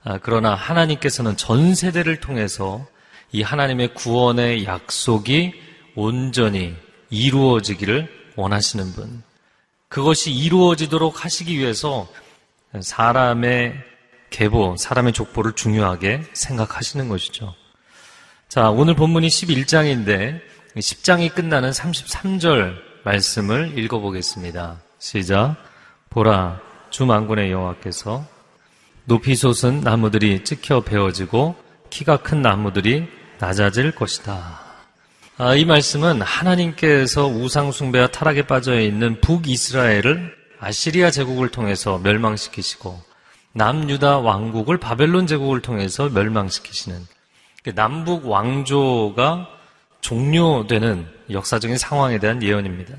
아, 0.03 0.19
그러나 0.23 0.55
하나님께서는 0.55 1.37
전 1.37 1.75
세대를 1.75 2.21
통해서 2.21 2.87
이 3.33 3.43
하나님의 3.43 3.95
구원의 3.95 4.65
약속이 4.65 5.53
온전히 5.95 6.75
이루어지기를 7.11 8.33
원하시는 8.37 8.93
분. 8.93 9.23
그것이 9.91 10.31
이루어지도록 10.31 11.25
하시기 11.25 11.59
위해서 11.59 12.09
사람의 12.81 13.75
계보, 14.31 14.77
사람의 14.79 15.13
족보를 15.13 15.53
중요하게 15.55 16.23
생각하시는 16.33 17.09
것이죠. 17.09 17.55
자, 18.49 18.71
오늘 18.71 18.95
본문이 18.95 19.27
11장인데 19.27 20.41
10장이 20.77 21.35
끝나는 21.35 21.73
33절 21.73 22.77
말씀을 23.05 23.77
읽어보겠습니다. 23.77 24.81
시작. 25.01 25.57
보라, 26.09 26.61
주 26.91 27.05
만군의 27.05 27.51
여호와께서 27.51 28.25
높이 29.07 29.35
솟은 29.35 29.81
나무들이 29.81 30.45
찍혀 30.45 30.83
베어지고 30.83 31.57
키가 31.91 32.19
큰 32.19 32.43
나무들이 32.43 33.09
낮아질 33.41 33.97
것이다. 33.97 34.70
아, 35.43 35.55
이 35.55 35.65
말씀은 35.65 36.21
하나님께서 36.21 37.27
우상숭배와 37.27 38.09
타락에 38.09 38.43
빠져 38.43 38.79
있는 38.79 39.23
북이스라엘을 39.23 40.35
아시리아 40.59 41.11
제국을 41.11 41.49
통해서 41.49 41.97
멸망시키시고 41.97 43.01
남유다 43.55 44.19
왕국을 44.19 44.77
바벨론 44.77 45.27
제국을 45.27 45.63
통해서 45.63 46.11
멸망시키시는 46.11 47.07
그 47.65 47.75
남북 47.75 48.27
왕조가 48.29 49.49
종료되는 50.03 51.07
역사적인 51.31 51.79
상황에 51.79 52.19
대한 52.19 52.43
예언입니다. 52.43 52.95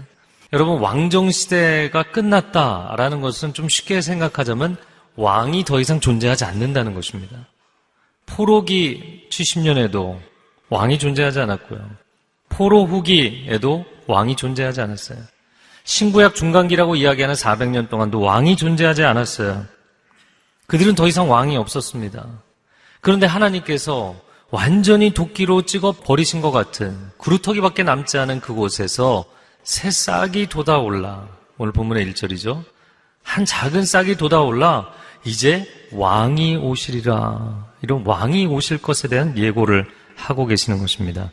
여러분 0.52 0.80
왕정 0.80 1.30
시대가 1.30 2.02
끝났다라는 2.02 3.22
것은 3.22 3.54
좀 3.54 3.70
쉽게 3.70 4.02
생각하자면 4.02 4.78
왕이 5.16 5.64
더 5.64 5.80
이상 5.80 6.00
존재하지 6.00 6.46
않는다는 6.46 6.96
것입니다. 6.96 7.38
포로기 8.26 9.28
70년에도 9.30 10.18
왕이 10.70 10.98
존재하지 10.98 11.40
않았고요. 11.42 12.01
포로 12.52 12.86
후기에도 12.86 13.86
왕이 14.08 14.36
존재하지 14.36 14.82
않았어요. 14.82 15.18
신구약 15.84 16.36
중간기라고 16.36 16.96
이야기하는 16.96 17.36
400년 17.36 17.90
동안도 17.90 18.20
왕이 18.20 18.56
존재하지 18.56 19.04
않았어요. 19.04 19.66
그들은 20.68 20.96
더 20.96 21.08
이상 21.08 21.30
왕이 21.30 21.58
없었습니다. 21.58 22.28
그런데 23.02 23.26
하나님께서 23.26 24.16
완전히 24.52 25.14
도끼로 25.14 25.64
찍어 25.64 25.94
버리신 25.94 26.42
것 26.42 26.52
같은 26.52 26.98
구루터기밖에 27.18 27.84
남지 27.84 28.18
않은 28.18 28.42
그곳에서 28.42 29.26
새 29.64 29.90
싹이 29.90 30.48
돋아올라. 30.48 31.28
오늘 31.58 31.74
본문의 31.74 32.06
1절이죠. 32.12 32.64
한 33.24 33.46
작은 33.46 33.86
싹이 33.86 34.18
돋아올라 34.18 34.92
이제 35.24 35.68
왕이 35.92 36.58
오시리라. 36.58 37.72
이런 37.82 38.06
왕이 38.06 38.48
오실 38.48 38.82
것에 38.82 39.08
대한 39.08 39.38
예고를 39.38 39.90
하고 40.16 40.46
계시는 40.46 40.80
것입니다. 40.80 41.32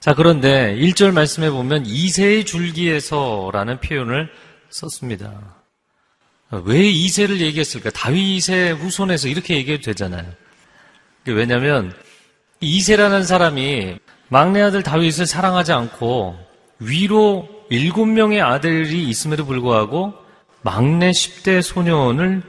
자, 0.00 0.14
그런데 0.14 0.76
1절 0.76 1.12
말씀에 1.12 1.50
보면 1.50 1.84
이세의 1.84 2.44
줄기에서라는 2.44 3.80
표현을 3.80 4.30
썼습니다. 4.70 5.56
왜 6.50 6.88
이세를 6.88 7.40
얘기했을까? 7.40 7.90
다윗의 7.90 8.74
후손에서 8.74 9.28
이렇게 9.28 9.56
얘기해도 9.56 9.82
되잖아요. 9.82 10.24
왜냐하면 11.26 11.92
이세라는 12.60 13.24
사람이 13.24 13.98
막내 14.28 14.62
아들 14.62 14.82
다윗을 14.82 15.26
사랑하지 15.26 15.72
않고 15.72 16.38
위로 16.78 17.48
일곱 17.68 18.06
명의 18.06 18.40
아들이 18.40 19.04
있음에도 19.08 19.44
불구하고 19.44 20.14
막내 20.62 21.10
10대 21.10 21.60
소년을 21.60 22.42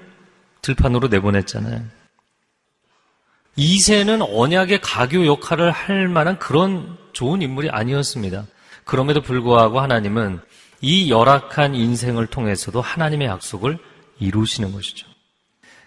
들판으로 0.62 1.08
내보냈잖아요. 1.08 1.84
이세는 3.56 4.22
언약의 4.22 4.82
가교 4.82 5.26
역할을 5.26 5.72
할 5.72 6.08
만한 6.08 6.38
그런 6.38 6.99
좋은 7.20 7.42
인물이 7.42 7.70
아니었습니다. 7.70 8.46
그럼에도 8.86 9.22
불구하고 9.22 9.82
하나님은 9.82 10.40
이 10.80 11.12
열악한 11.12 11.76
인생을 11.76 12.28
통해서도 12.28 12.80
하나님의 12.80 13.28
약속을 13.28 13.78
이루시는 14.20 14.72
것이죠. 14.72 15.06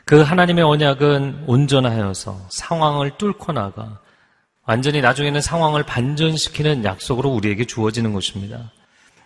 그 0.05 0.21
하나님의 0.21 0.62
언약은 0.62 1.45
온전하여서 1.47 2.49
상황을 2.51 3.16
뚫고 3.16 3.53
나가 3.53 3.99
완전히 4.66 5.01
나중에는 5.01 5.40
상황을 5.40 5.85
반전시키는 5.85 6.85
약속으로 6.85 7.31
우리에게 7.31 7.64
주어지는 7.64 8.12
것입니다. 8.12 8.71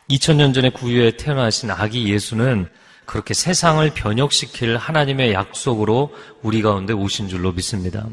2000년 0.09 0.55
전에 0.55 0.71
구유에 0.71 1.17
태어나신 1.17 1.73
아기 1.73 2.09
예수는 2.09 2.69
그렇게 3.05 3.35
세상을 3.35 3.91
변혁시킬 3.95 4.77
하나님의 4.77 5.33
약속으로 5.33 6.15
우리 6.43 6.63
가운데 6.63 6.93
오신 6.93 7.27
줄로 7.27 7.51
믿습니다. 7.51 8.07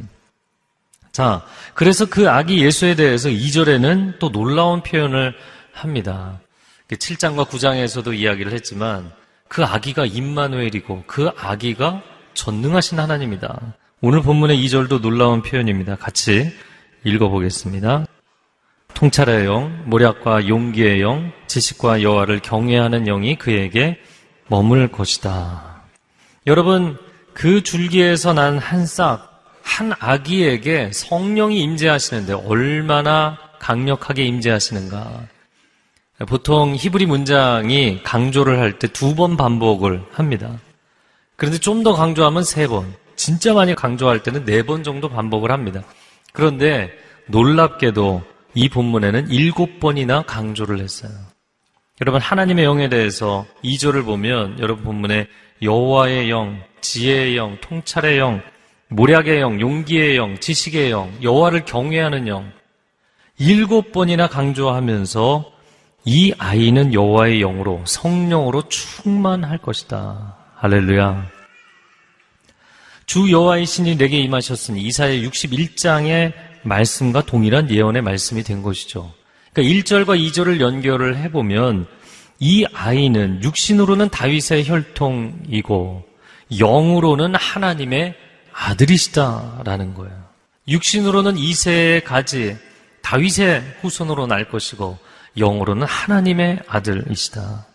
자, 1.14 1.46
그래서 1.76 2.08
그 2.08 2.28
아기 2.28 2.60
예수에 2.66 2.96
대해서 2.96 3.30
2절에는 3.30 4.18
또 4.18 4.32
놀라운 4.32 4.82
표현을 4.82 5.36
합니다. 5.72 6.42
7장과 6.90 7.48
9장에서도 7.48 8.18
이야기를 8.18 8.52
했지만 8.52 9.12
그 9.48 9.64
아기가 9.64 10.08
임마누엘이고 10.08 11.04
그 11.06 11.30
아기가 11.38 12.02
전능하신 12.34 13.00
하나님이다. 13.00 13.76
오늘 14.02 14.24
본문의 14.24 14.58
2절도 14.66 15.02
놀라운 15.02 15.44
표현입니다. 15.44 15.98
같이 15.98 16.52
읽어보겠습니다. 17.04 18.08
통찰의 18.96 19.46
영, 19.46 19.84
모략과 19.86 20.48
용기의 20.48 21.02
영, 21.02 21.32
지식과 21.46 22.02
여호와를 22.02 22.40
경외하는 22.40 23.04
영이 23.04 23.38
그에게 23.38 24.00
머물 24.48 24.88
것이다. 24.92 25.84
여러분, 26.48 26.98
그 27.34 27.62
줄기에서 27.62 28.34
난 28.34 28.58
한 28.58 28.88
싹, 28.88 29.33
한 29.64 29.94
아기에게 30.00 30.92
성령이 30.94 31.60
임재하시는데 31.62 32.34
얼마나 32.34 33.38
강력하게 33.60 34.24
임재하시는가. 34.26 35.28
보통 36.28 36.76
히브리 36.76 37.06
문장이 37.08 38.04
강조를 38.04 38.60
할 38.60 38.78
때 38.80 38.88
두 38.88 39.16
번 39.16 39.36
반복을 39.38 40.04
합니다. 40.12 40.60
그런데 41.36 41.58
좀 41.60 41.84
더 41.84 41.94
강조하면 41.94 42.44
세 42.44 42.68
번, 42.68 42.94
진짜 43.16 43.54
많이 43.54 43.74
강조할 43.74 44.22
때는 44.24 44.46
네 44.46 44.64
번 44.64 44.84
정도 44.84 45.10
반복을 45.10 45.52
합니다. 45.52 45.82
그런데 46.34 46.92
놀랍게도 47.28 48.22
이 48.54 48.70
본문에는 48.70 49.30
일곱 49.30 49.80
번이나 49.80 50.22
강조를 50.24 50.80
했어요. 50.80 51.12
여러분 52.02 52.22
하나님의 52.22 52.66
영에 52.66 52.90
대해서 52.90 53.46
2절을 53.64 54.06
보면 54.06 54.60
여러분 54.60 54.84
본문에 54.84 55.28
여호와의 55.62 56.30
영, 56.30 56.62
지혜의 56.82 57.38
영, 57.38 57.58
통찰의 57.62 58.20
영, 58.20 58.42
모략의 58.94 59.42
영, 59.42 59.60
용기의 59.60 60.18
영, 60.18 60.40
지식의 60.40 60.92
영, 60.92 61.12
여호와를 61.24 61.66
경외하는 61.66 62.28
영 62.28 62.52
일곱 63.40 63.92
번이나 63.92 64.28
강조하면서 64.28 65.52
이 66.06 66.34
아이는 66.38 66.94
여호와의 66.94 67.40
영으로 67.40 67.82
성령으로 67.86 68.70
충만할 68.70 69.58
것이다. 69.58 70.38
할렐루야. 70.56 71.28
주 73.08 73.32
여호와의 73.32 73.66
신이 73.66 73.98
내게 73.98 74.20
임하셨으니 74.20 74.82
이사야 74.82 75.28
61장의 75.28 76.34
말씀과 76.62 77.26
동일한 77.26 77.72
예언의 77.72 78.02
말씀이 78.04 78.44
된 78.44 78.62
것이죠. 78.62 79.12
그러니까 79.54 79.82
1절과 79.82 80.20
2절을 80.20 80.60
연결을 80.60 81.18
해보면 81.18 81.88
이 82.40 82.66
아이는 82.74 83.44
육신으로는 83.44 84.10
다윗의 84.10 84.68
혈통이고 84.68 86.04
영으로는 86.60 87.36
하나님의 87.36 88.23
아들이시다라는 88.54 89.94
거예요. 89.94 90.24
육신으로는 90.68 91.38
이세의 91.38 92.04
가지, 92.04 92.58
다윗의 93.02 93.78
후손으로 93.82 94.28
날 94.28 94.50
것이고, 94.50 94.98
영으로는 95.38 95.86
하나님의 95.88 96.60
아들이시다. 96.68 97.66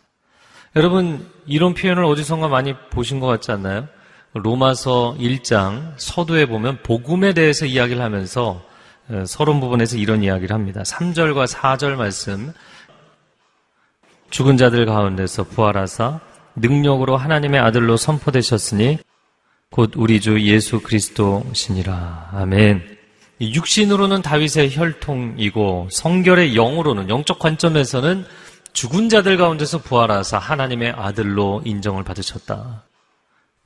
여러분, 0.77 1.29
이런 1.47 1.75
표현을 1.75 2.05
어디선가 2.05 2.49
많이 2.49 2.75
보신 2.91 3.21
것 3.21 3.27
같지 3.27 3.51
않나요? 3.53 3.88
로마서 4.35 5.17
1장 5.19 5.95
서두에 5.97 6.47
보면 6.47 6.83
복음에 6.83 7.33
대해서 7.33 7.67
이야기를 7.67 8.03
하면서 8.03 8.62
어, 9.11 9.25
서론 9.27 9.61
부분에서 9.61 9.97
이런 9.97 10.23
이야기를 10.23 10.55
합니다. 10.55 10.83
3절과 10.83 11.47
4절 11.47 11.97
말씀. 11.97 12.53
죽은 14.31 14.59
자들 14.59 14.85
가운데서 14.85 15.45
부활하사 15.45 16.21
능력으로 16.57 17.17
하나님의 17.17 17.61
아들로 17.61 17.97
선포되셨으니 17.97 18.99
곧 19.71 19.93
우리 19.97 20.21
주 20.21 20.41
예수 20.41 20.81
그리스도시니라. 20.81 22.31
아멘. 22.33 22.97
육신으로는 23.41 24.23
다윗의 24.23 24.75
혈통이고 24.77 25.89
성결의 25.91 26.55
영으로는 26.55 27.09
영적 27.09 27.39
관점에서는 27.39 28.25
죽은 28.73 29.09
자들 29.09 29.37
가운데서 29.37 29.79
부활하사 29.79 30.39
하나님의 30.39 30.93
아들로 30.97 31.63
인정을 31.65 32.03
받으셨다. 32.05 32.85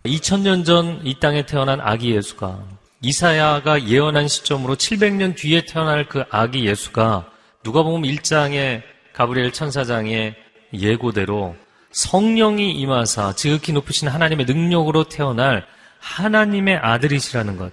2000년 0.05 0.65
전 0.65 1.01
이 1.05 1.15
땅에 1.21 1.47
태어난 1.47 1.81
아기 1.81 2.15
예수가 2.15 2.65
이사야가 3.03 3.89
예언한 3.89 4.29
시점으로 4.29 4.75
700년 4.77 5.37
뒤에 5.37 5.65
태어날 5.65 6.09
그 6.09 6.25
아기 6.31 6.67
예수가 6.67 7.31
누가복음 7.65 8.03
1장의 8.03 8.83
가브리엘 9.13 9.53
천사장의 9.53 10.35
예고대로 10.75 11.55
성령이 11.93 12.73
임하사 12.73 13.35
지극히 13.35 13.73
높으신 13.73 14.09
하나님의 14.09 14.47
능력으로 14.47 15.05
태어날 15.05 15.67
하나님의 16.03 16.77
아들이시라는 16.77 17.57
것. 17.57 17.73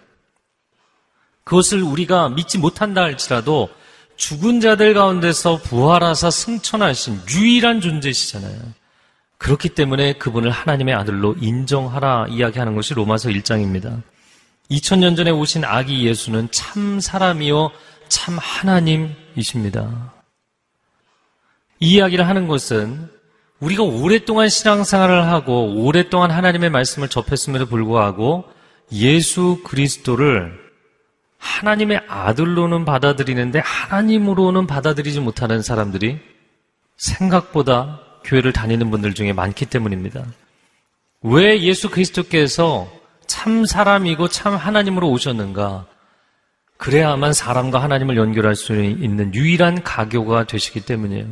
그것을 1.43 1.81
우리가 1.81 2.29
믿지 2.29 2.59
못한다 2.59 3.01
할지라도 3.01 3.69
죽은 4.15 4.59
자들 4.59 4.93
가운데서 4.93 5.57
부활하사 5.63 6.29
승천하신 6.29 7.21
유일한 7.31 7.81
존재시잖아요. 7.81 8.59
그렇기 9.39 9.69
때문에 9.69 10.13
그분을 10.13 10.51
하나님의 10.51 10.93
아들로 10.93 11.35
인정하라 11.39 12.27
이야기하는 12.29 12.75
것이 12.75 12.93
로마서 12.93 13.29
1장입니다. 13.29 14.01
2000년 14.69 15.15
전에 15.17 15.31
오신 15.31 15.65
아기 15.65 16.05
예수는 16.05 16.49
참 16.51 16.99
사람이요, 16.99 17.71
참 18.09 18.37
하나님이십니다. 18.37 20.13
이 21.79 21.93
이야기를 21.93 22.27
하는 22.27 22.47
것은 22.47 23.09
우리가 23.59 23.83
오랫동안 23.83 24.47
신앙생활을 24.47 25.27
하고 25.27 25.83
오랫동안 25.83 26.31
하나님의 26.31 26.69
말씀을 26.69 27.09
접했음에도 27.09 27.65
불구하고 27.65 28.45
예수 28.91 29.61
그리스도를 29.65 30.57
하나님의 31.37 32.01
아들로는 32.07 32.85
받아들이는데 32.85 33.59
하나님으로는 33.59 34.67
받아들이지 34.67 35.19
못하는 35.19 35.61
사람들이 35.61 36.19
생각보다 36.97 38.01
교회를 38.23 38.53
다니는 38.53 38.91
분들 38.91 39.13
중에 39.13 39.33
많기 39.33 39.65
때문입니다. 39.65 40.25
왜 41.21 41.61
예수 41.61 41.89
그리스도께서 41.89 42.89
참 43.27 43.65
사람이고 43.65 44.27
참 44.29 44.55
하나님으로 44.55 45.09
오셨는가? 45.09 45.85
그래야만 46.77 47.33
사람과 47.33 47.81
하나님을 47.81 48.15
연결할 48.15 48.55
수 48.55 48.73
있는 48.73 49.33
유일한 49.33 49.83
가교가 49.83 50.45
되시기 50.45 50.81
때문이에요. 50.81 51.27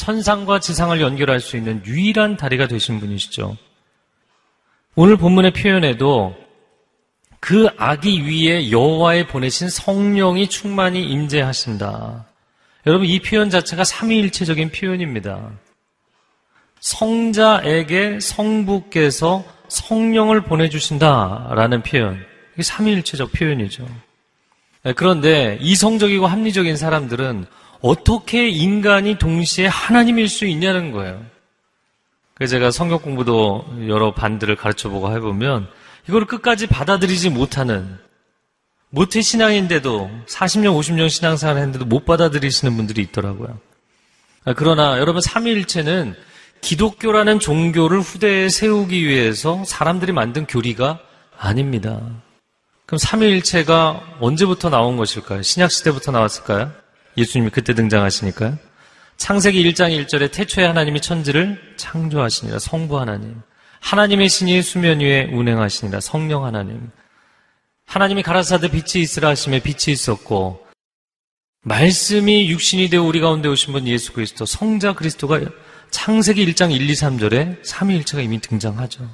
천상과 0.00 0.60
지상을 0.60 0.98
연결할 0.98 1.40
수 1.40 1.58
있는 1.58 1.84
유일한 1.84 2.38
다리가 2.38 2.66
되신 2.68 3.00
분이시죠. 3.00 3.56
오늘 4.94 5.18
본문의 5.18 5.52
표현에도 5.52 6.34
그 7.38 7.68
아기 7.76 8.24
위에 8.26 8.70
여호와의 8.70 9.26
보내신 9.28 9.68
성령이 9.68 10.48
충만히 10.48 11.04
임재하신다. 11.04 12.26
여러분 12.86 13.06
이 13.06 13.20
표현 13.20 13.50
자체가 13.50 13.84
삼위일체적인 13.84 14.70
표현입니다. 14.72 15.50
성자에게 16.80 18.20
성부께서 18.20 19.44
성령을 19.68 20.44
보내주신다라는 20.44 21.82
표현. 21.82 22.24
이게 22.54 22.62
삼위일체적 22.62 23.32
표현이죠. 23.32 23.86
네, 24.82 24.94
그런데 24.94 25.58
이성적이고 25.60 26.26
합리적인 26.26 26.78
사람들은 26.78 27.44
어떻게 27.80 28.48
인간이 28.48 29.16
동시에 29.18 29.66
하나님일 29.66 30.28
수 30.28 30.46
있냐는 30.46 30.92
거예요. 30.92 31.24
그래서 32.34 32.52
제가 32.52 32.70
성경 32.70 33.00
공부도 33.00 33.86
여러 33.88 34.14
반들을 34.14 34.56
가르쳐보고 34.56 35.12
해보면 35.12 35.68
이걸 36.08 36.26
끝까지 36.26 36.66
받아들이지 36.66 37.30
못하는 37.30 37.98
모태 38.90 39.20
신앙인데도 39.20 40.10
40년, 40.26 40.76
50년 40.78 41.08
신앙생활 41.08 41.56
했는데도 41.56 41.84
못 41.84 42.04
받아들이시는 42.04 42.76
분들이 42.76 43.02
있더라고요. 43.02 43.58
아, 44.44 44.54
그러나 44.54 44.98
여러분 44.98 45.20
삼위일체는 45.20 46.14
기독교라는 46.60 47.38
종교를 47.40 48.00
후대에 48.00 48.48
세우기 48.48 49.06
위해서 49.06 49.62
사람들이 49.64 50.12
만든 50.12 50.46
교리가 50.46 50.98
아닙니다. 51.38 52.00
그럼 52.86 52.98
삼위일체가 52.98 54.16
언제부터 54.20 54.68
나온 54.68 54.96
것일까요? 54.96 55.42
신약 55.42 55.70
시대부터 55.70 56.10
나왔을까요? 56.10 56.72
예수님이 57.20 57.50
그때 57.50 57.74
등장하시니까요. 57.74 58.58
창세기 59.16 59.62
1장 59.70 59.90
1절에 60.06 60.32
태초에 60.32 60.64
하나님이 60.64 61.00
천지를 61.00 61.60
창조하시니라 61.76 62.58
성부 62.58 62.98
하나님. 62.98 63.42
하나님의 63.80 64.28
신이 64.28 64.62
수면 64.62 65.00
위에 65.00 65.28
운행하시니라 65.32 66.00
성령 66.00 66.44
하나님. 66.44 66.90
하나님이 67.86 68.22
가라사대 68.22 68.70
빛이 68.70 69.02
있으라 69.02 69.30
하심에 69.30 69.60
빛이 69.60 69.92
있었고 69.92 70.64
말씀이 71.62 72.48
육신이 72.48 72.88
되어 72.88 73.02
우리 73.02 73.20
가운데 73.20 73.48
오신 73.48 73.72
분 73.72 73.86
예수 73.86 74.12
그리스도 74.12 74.46
성자 74.46 74.94
그리스도가 74.94 75.40
창세기 75.90 76.46
1장 76.46 76.72
1, 76.72 76.88
2, 76.88 76.92
3절에 76.92 77.64
삼위일체가 77.64 78.22
이미 78.22 78.40
등장하죠. 78.40 79.08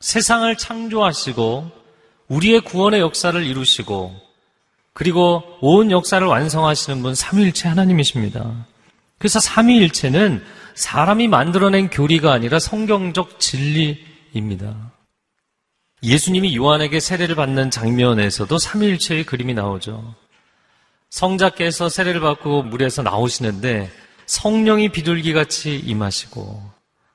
세상을 0.00 0.56
창조하시고 0.56 1.70
우리의 2.28 2.62
구원의 2.62 3.00
역사를 3.00 3.40
이루시고 3.44 4.29
그리고 5.00 5.42
온 5.62 5.90
역사를 5.90 6.24
완성하시는 6.26 7.02
분 7.02 7.14
삼위일체 7.14 7.68
하나님이십니다. 7.68 8.66
그래서 9.16 9.40
삼위일체는 9.40 10.44
사람이 10.74 11.26
만들어낸 11.26 11.88
교리가 11.88 12.34
아니라 12.34 12.58
성경적 12.58 13.40
진리입니다. 13.40 14.92
예수님이 16.02 16.54
요한에게 16.54 17.00
세례를 17.00 17.34
받는 17.34 17.70
장면에서도 17.70 18.58
삼위일체의 18.58 19.24
그림이 19.24 19.54
나오죠. 19.54 20.14
성자께서 21.08 21.88
세례를 21.88 22.20
받고 22.20 22.64
물에서 22.64 23.00
나오시는데 23.00 23.90
성령이 24.26 24.90
비둘기같이 24.90 25.78
임하시고 25.78 26.62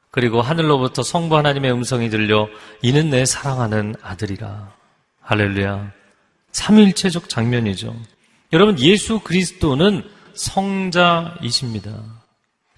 그리고 0.09 0.41
하늘로부터 0.41 1.03
성부 1.03 1.37
하나님의 1.37 1.71
음성이 1.71 2.09
들려 2.09 2.49
이는 2.81 3.11
내 3.11 3.25
사랑하는 3.25 3.93
아들이라. 4.01 4.73
할렐루야. 5.21 6.04
삼일체적 6.55 7.27
장면이죠. 7.27 7.93
여러분 8.53 8.79
예수 8.79 9.19
그리스도는 9.19 10.03
성자이십니다. 10.35 12.01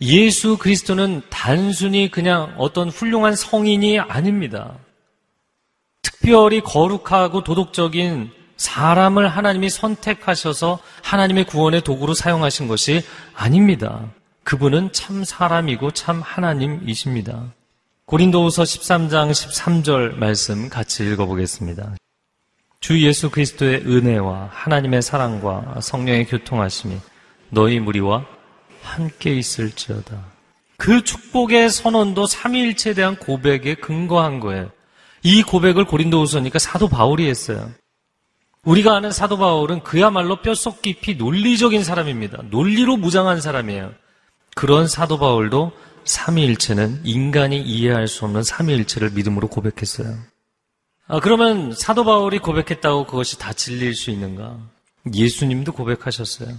예수 0.02 0.58
그리스도는 0.58 1.22
단순히 1.30 2.10
그냥 2.10 2.56
어떤 2.58 2.90
훌륭한 2.90 3.36
성인이 3.36 4.00
아닙니다. 4.00 4.74
특별히 6.02 6.62
거룩하고 6.62 7.44
도덕적인 7.44 8.32
사람을 8.58 9.28
하나님이 9.28 9.70
선택하셔서 9.70 10.80
하나님의 11.04 11.46
구원의 11.46 11.82
도구로 11.82 12.16
사용하신 12.16 12.68
것이 12.68 13.04
아닙니다. 13.36 14.12
그분은 14.44 14.92
참 14.92 15.24
사람이고 15.24 15.92
참 15.92 16.22
하나님이십니다. 16.22 17.54
고린도후서 18.06 18.64
13장 18.64 19.30
13절 19.32 20.16
말씀 20.16 20.70
같이 20.70 21.04
읽어보겠습니다. 21.04 21.96
주 22.80 23.02
예수 23.02 23.30
그리스도의 23.30 23.84
은혜와 23.86 24.50
하나님의 24.52 25.02
사랑과 25.02 25.80
성령의 25.82 26.26
교통하심이 26.28 26.98
너희 27.50 27.80
무리와 27.80 28.26
함께 28.82 29.34
있을지어다. 29.34 30.38
그 30.78 31.04
축복의 31.04 31.70
선언도 31.70 32.28
삼위일체에 32.28 32.94
대한 32.94 33.16
고백에 33.16 33.76
근거한 33.76 34.40
거예요. 34.40 34.72
이 35.24 35.42
고백을 35.44 35.86
고린도후서니까 35.86 36.60
사도 36.60 36.88
바울이 36.88 37.28
했어요. 37.28 37.72
우리가 38.64 38.96
아는 38.96 39.12
사도 39.12 39.38
바울은 39.38 39.82
그야말로 39.84 40.42
뼛속 40.42 40.82
깊이 40.82 41.16
논리적인 41.16 41.84
사람입니다. 41.84 42.44
논리로 42.50 42.98
무장한 42.98 43.42
사람이에요. 43.42 43.92
그런 44.56 44.88
사도 44.88 45.18
바울도 45.18 45.72
삼위일체는 46.04 47.02
인간이 47.04 47.62
이해할 47.62 48.08
수 48.08 48.26
없는 48.26 48.44
삼위일체를 48.44 49.12
믿음으로 49.12 49.48
고백했어요. 49.48 50.16
아, 51.10 51.22
그러면 51.22 51.72
사도 51.72 52.04
바울이 52.04 52.40
고백했다고 52.40 53.06
그것이 53.06 53.40
다 53.40 53.54
진리일 53.54 53.96
수 53.96 54.12
있는가? 54.12 54.58
예수님도 55.14 55.72
고백하셨어요. 55.72 56.50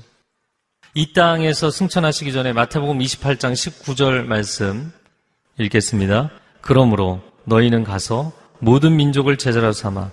이 0.95 1.13
땅에서 1.13 1.71
승천하시기 1.71 2.33
전에 2.33 2.55
마태복음 2.55 2.99
28장 2.99 3.53
19절 3.53 4.25
말씀 4.25 4.91
읽겠습니다. 5.59 6.31
그러므로 6.63 7.21
너희는 7.45 7.85
가서 7.85 8.33
모든 8.59 8.97
민족을 8.97 9.37
제자로 9.37 9.73
삼아 9.73 10.11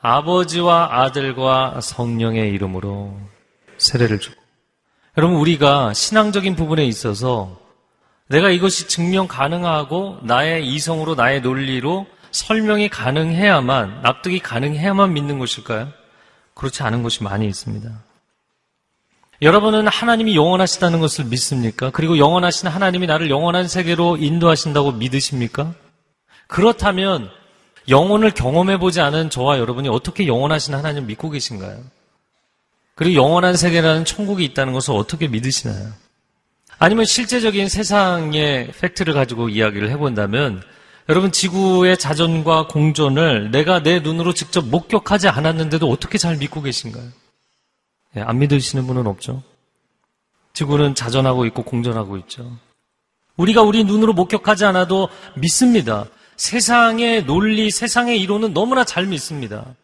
아버지와 0.00 1.02
아들과 1.02 1.80
성령의 1.80 2.52
이름으로 2.52 3.18
세례를 3.78 4.20
주고 4.20 4.40
여러분 5.18 5.36
우리가 5.38 5.92
신앙적인 5.92 6.54
부분에 6.54 6.84
있어서 6.86 7.58
내가 8.28 8.50
이것이 8.50 8.86
증명 8.86 9.26
가능하고 9.26 10.18
나의 10.22 10.66
이성으로 10.68 11.16
나의 11.16 11.40
논리로 11.40 12.06
설명이 12.32 12.88
가능해야만 12.88 14.02
납득이 14.02 14.40
가능해야만 14.40 15.12
믿는 15.12 15.38
것일까요? 15.38 15.92
그렇지 16.54 16.82
않은 16.82 17.02
것이 17.02 17.22
많이 17.22 17.46
있습니다. 17.46 17.90
여러분은 19.42 19.88
하나님이 19.88 20.36
영원하시다는 20.36 21.00
것을 21.00 21.24
믿습니까? 21.26 21.90
그리고 21.90 22.16
영원하신 22.16 22.68
하나님이 22.68 23.06
나를 23.06 23.28
영원한 23.28 23.68
세계로 23.68 24.16
인도하신다고 24.16 24.92
믿으십니까? 24.92 25.74
그렇다면 26.46 27.28
영혼을 27.88 28.30
경험해 28.30 28.78
보지 28.78 29.00
않은 29.00 29.30
저와 29.30 29.58
여러분이 29.58 29.88
어떻게 29.88 30.26
영원하신 30.26 30.74
하나님을 30.74 31.06
믿고 31.06 31.30
계신가요? 31.30 31.82
그리고 32.94 33.16
영원한 33.16 33.56
세계라는 33.56 34.04
천국이 34.04 34.44
있다는 34.44 34.72
것을 34.72 34.94
어떻게 34.94 35.26
믿으시나요? 35.26 35.92
아니면 36.78 37.04
실제적인 37.04 37.68
세상의 37.68 38.72
팩트를 38.80 39.14
가지고 39.14 39.48
이야기를 39.48 39.90
해본다면 39.90 40.62
여러분 41.08 41.32
지구의 41.32 41.98
자전과 41.98 42.68
공존을 42.68 43.50
내가 43.50 43.82
내 43.82 44.00
눈으로 44.00 44.32
직접 44.32 44.64
목격하지 44.64 45.28
않았는데도 45.28 45.88
어떻게 45.88 46.16
잘 46.16 46.36
믿고 46.36 46.62
계신가요? 46.62 47.04
예, 48.16 48.20
안 48.20 48.38
믿으시는 48.38 48.86
분은 48.86 49.06
없죠. 49.06 49.42
지구는 50.52 50.94
자전하고 50.94 51.46
있고 51.46 51.64
공전하고 51.64 52.16
있죠. 52.18 52.56
우리가 53.36 53.62
우리 53.62 53.84
눈으로 53.84 54.12
목격하지 54.12 54.64
않아도 54.66 55.08
믿습니다. 55.36 56.06
세상의 56.36 57.24
논리, 57.24 57.70
세상의 57.70 58.20
이론은 58.20 58.52
너무나 58.52 58.84
잘 58.84 59.06
믿습니다. 59.06 59.74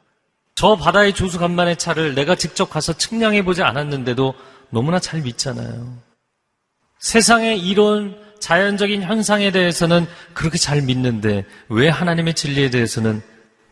저 0.55 0.76
바다의 0.76 1.14
조수 1.14 1.38
간만의 1.38 1.76
차를 1.78 2.14
내가 2.14 2.34
직접 2.34 2.68
가서 2.68 2.92
측량해 2.92 3.45
보지 3.45 3.62
않았는데도 3.62 4.34
너무나 4.70 4.99
잘 4.99 5.22
믿잖아요. 5.22 5.97
세상의 6.99 7.61
이론, 7.61 8.20
자연적인 8.41 9.03
현상에 9.03 9.51
대해서는 9.51 10.07
그렇게 10.34 10.59
잘 10.59 10.82
믿는데 10.82 11.45
왜 11.68 11.89
하나님의 11.89 12.34
진리에 12.34 12.70
대해서는 12.70 13.22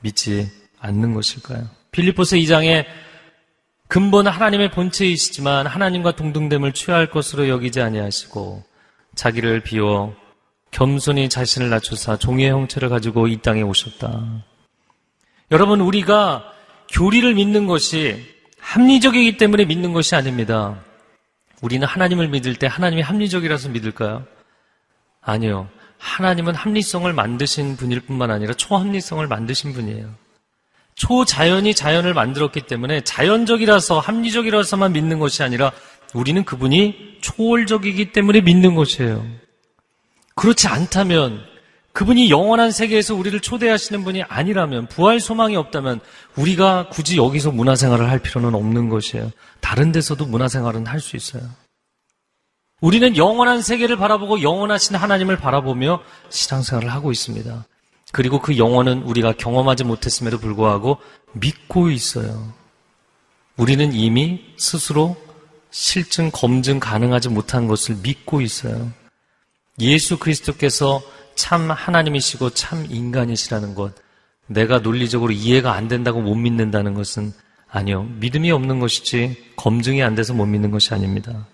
믿지 0.01 0.51
않는 0.81 1.15
것일까요? 1.15 1.69
빌리포스 1.91 2.37
2장에 2.37 2.85
근본은 3.89 4.31
하나님의 4.33 4.73
본체이시지만 4.73 5.67
하나님과 5.67 6.17
동등됨을 6.17 6.73
취할 6.73 7.09
것으로 7.09 7.49
여기지 7.49 7.81
아니하시고 7.81 8.65
자기를 9.15 9.61
비워 9.61 10.15
겸손히 10.71 11.29
자신을 11.29 11.71
낮추사 11.71 12.19
종의 12.19 12.51
형체를 12.51 12.89
가지고 12.89 13.29
이 13.29 13.39
땅에 13.39 13.63
오셨다. 13.63 14.45
여러분, 15.51 15.81
우리가 15.81 16.53
교리를 16.93 17.35
믿는 17.35 17.67
것이 17.67 18.23
합리적이기 18.59 19.37
때문에 19.37 19.65
믿는 19.65 19.93
것이 19.93 20.15
아닙니다. 20.15 20.83
우리는 21.63 21.87
하나님을 21.87 22.29
믿을 22.29 22.57
때 22.57 22.67
하나님이 22.67 23.03
합리적이라서 23.03 23.71
믿을까요? 23.71 24.27
아니요. 25.27 25.69
하나님은 25.99 26.55
합리성을 26.55 27.13
만드신 27.13 27.77
분일 27.77 28.01
뿐만 28.01 28.31
아니라 28.31 28.55
초합리성을 28.55 29.27
만드신 29.27 29.73
분이에요. 29.73 30.09
초자연이 30.95 31.75
자연을 31.75 32.15
만들었기 32.15 32.63
때문에 32.63 33.03
자연적이라서 33.03 33.99
합리적이라서만 33.99 34.93
믿는 34.93 35.19
것이 35.19 35.43
아니라 35.43 35.73
우리는 36.15 36.43
그분이 36.45 37.19
초월적이기 37.21 38.13
때문에 38.13 38.41
믿는 38.41 38.75
것이에요. 38.75 39.27
그렇지 40.37 40.69
않다면 40.69 41.45
그분이 41.93 42.31
영원한 42.31 42.71
세계에서 42.71 43.15
우리를 43.15 43.41
초대하시는 43.41 44.05
분이 44.05 44.23
아니라면 44.23 44.87
부활 44.87 45.19
소망이 45.19 45.57
없다면 45.57 46.01
우리가 46.37 46.89
굳이 46.91 47.17
여기서 47.17 47.51
문화생활을 47.51 48.09
할 48.09 48.19
필요는 48.19 48.55
없는 48.55 48.89
것이에요. 48.91 49.33
다른 49.61 49.93
데서도 49.93 50.27
문화생활은 50.27 50.87
할 50.87 51.01
수 51.01 51.17
있어요. 51.17 51.43
우리는 52.81 53.17
영원한 53.17 53.63
세계를 53.63 53.97
바라보고 53.97 54.43
영원하신 54.43 54.97
하나님을 54.97 55.39
바라보며 55.39 56.03
신앙생활을 56.29 56.93
하고 56.93 57.11
있습니다. 57.11 57.65
그리고 58.13 58.41
그 58.41 58.59
영혼은 58.59 59.03
우리가 59.03 59.33
경험하지 59.33 59.85
못했음에도 59.85 60.39
불구하고 60.39 60.99
믿고 61.33 61.91
있어요. 61.91 62.53
우리는 63.57 63.93
이미 63.93 64.41
스스로 64.59 65.17
실증, 65.71 66.31
검증 66.31 66.79
가능하지 66.79 67.31
못한 67.31 67.67
것을 67.67 67.97
믿고 68.03 68.41
있어요. 68.41 68.91
예수 69.81 70.19
그리스도께서 70.19 71.03
참 71.35 71.71
하나님이시고 71.71 72.51
참 72.51 72.87
인간이시라는 72.89 73.75
것, 73.75 73.95
내가 74.47 74.79
논리적으로 74.79 75.33
이해가 75.33 75.73
안 75.73 75.89
된다고 75.89 76.21
못 76.21 76.35
믿는다는 76.35 76.95
것은 76.95 77.33
아니요. 77.69 78.05
믿음이 78.21 78.51
없는 78.51 78.81
것이지 78.81 79.53
검증이 79.57 80.03
안 80.03 80.15
돼서 80.15 80.33
못 80.33 80.47
믿는 80.47 80.71
것이 80.71 80.95
아닙니다. 80.95 81.47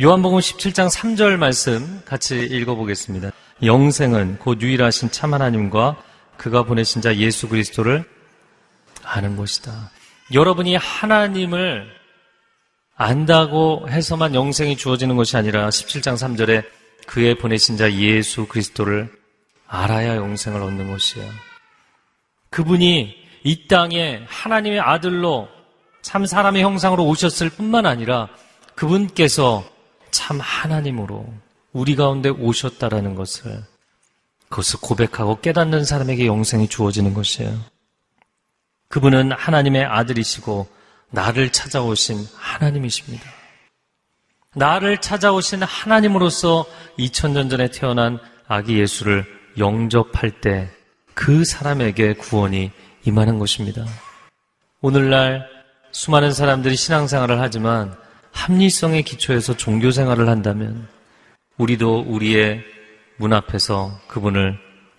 요한복음 0.00 0.38
17장 0.38 0.88
3절 0.88 1.38
말씀 1.38 2.02
같이 2.04 2.38
읽어보겠습니다. 2.38 3.32
영생은 3.64 4.38
곧 4.38 4.62
유일하신 4.62 5.10
참 5.10 5.34
하나님과 5.34 5.96
그가 6.36 6.62
보내신 6.62 7.02
자 7.02 7.16
예수 7.16 7.48
그리스도를 7.48 8.04
아는 9.02 9.36
것이다. 9.36 9.90
여러분이 10.32 10.76
하나님을 10.76 11.88
안다고 12.94 13.88
해서만 13.88 14.36
영생이 14.36 14.76
주어지는 14.76 15.16
것이 15.16 15.36
아니라 15.36 15.68
17장 15.68 16.14
3절에 16.14 16.64
그의 17.08 17.34
보내신 17.34 17.76
자 17.76 17.92
예수 17.92 18.46
그리스도를 18.46 19.10
알아야 19.66 20.14
영생을 20.14 20.62
얻는 20.62 20.92
것이에요. 20.92 21.28
그분이 22.50 23.16
이 23.42 23.66
땅에 23.66 24.22
하나님의 24.28 24.78
아들로 24.78 25.48
참 26.02 26.24
사람의 26.24 26.62
형상으로 26.62 27.04
오셨을 27.04 27.50
뿐만 27.50 27.84
아니라 27.84 28.28
그분께서 28.76 29.76
참 30.18 30.40
하나님으로 30.40 31.24
우리 31.72 31.94
가운데 31.94 32.28
오셨다라는 32.28 33.14
것을 33.14 33.62
그것을 34.48 34.80
고백하고 34.80 35.40
깨닫는 35.40 35.84
사람에게 35.84 36.26
영생이 36.26 36.68
주어지는 36.68 37.14
것이에요. 37.14 37.56
그분은 38.88 39.30
하나님의 39.30 39.84
아들이시고 39.84 40.66
나를 41.10 41.52
찾아오신 41.52 42.26
하나님이십니다. 42.34 43.24
나를 44.56 45.00
찾아오신 45.00 45.62
하나님으로서 45.62 46.66
2000년 46.98 47.48
전에 47.48 47.70
태어난 47.70 48.18
아기 48.48 48.80
예수를 48.80 49.24
영접할 49.56 50.40
때 50.40 50.68
그 51.14 51.44
사람에게 51.44 52.14
구원이 52.14 52.70
임하는 53.04 53.38
것입니다. 53.40 53.84
오늘날 54.80 55.48
수많은 55.90 56.32
사람들이 56.32 56.76
신앙생활을 56.76 57.40
하지만 57.40 57.96
합리성의 58.38 59.02
기초에서 59.02 59.56
종교 59.56 59.90
생활을 59.90 60.28
한다면 60.28 60.86
우리도 61.56 62.04
우리의 62.06 62.62
문 63.16 63.32
앞에서 63.32 63.98
그분을 64.06 64.56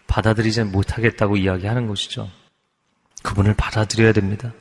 받아들이지 0.07 0.63
못하겠다고 0.65 1.37
이야기하는 1.37 1.87
것이죠. 1.87 2.29
그분을 3.23 3.53
받아들여야 3.55 4.11
됩니다. 4.11 4.51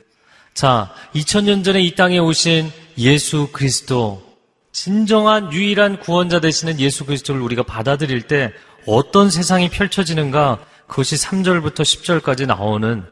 자, 0.53 0.93
2000년 1.13 1.63
전에 1.63 1.81
이 1.81 1.93
땅에 1.95 2.19
오신 2.19 2.71
예수 2.97 3.49
그리스도, 3.51 4.23
진정한 4.71 5.51
유일한 5.51 5.99
구원자 5.99 6.39
되시는 6.39 6.79
예수 6.79 7.05
그리스도를 7.05 7.41
우리가 7.41 7.63
받아들일 7.63 8.23
때 8.23 8.53
어떤 8.85 9.29
세상이 9.29 9.69
펼쳐지는가 9.69 10.59
그것이 10.87 11.15
3절부터 11.15 11.81
10절까지 11.81 12.45
나오는 12.45 13.03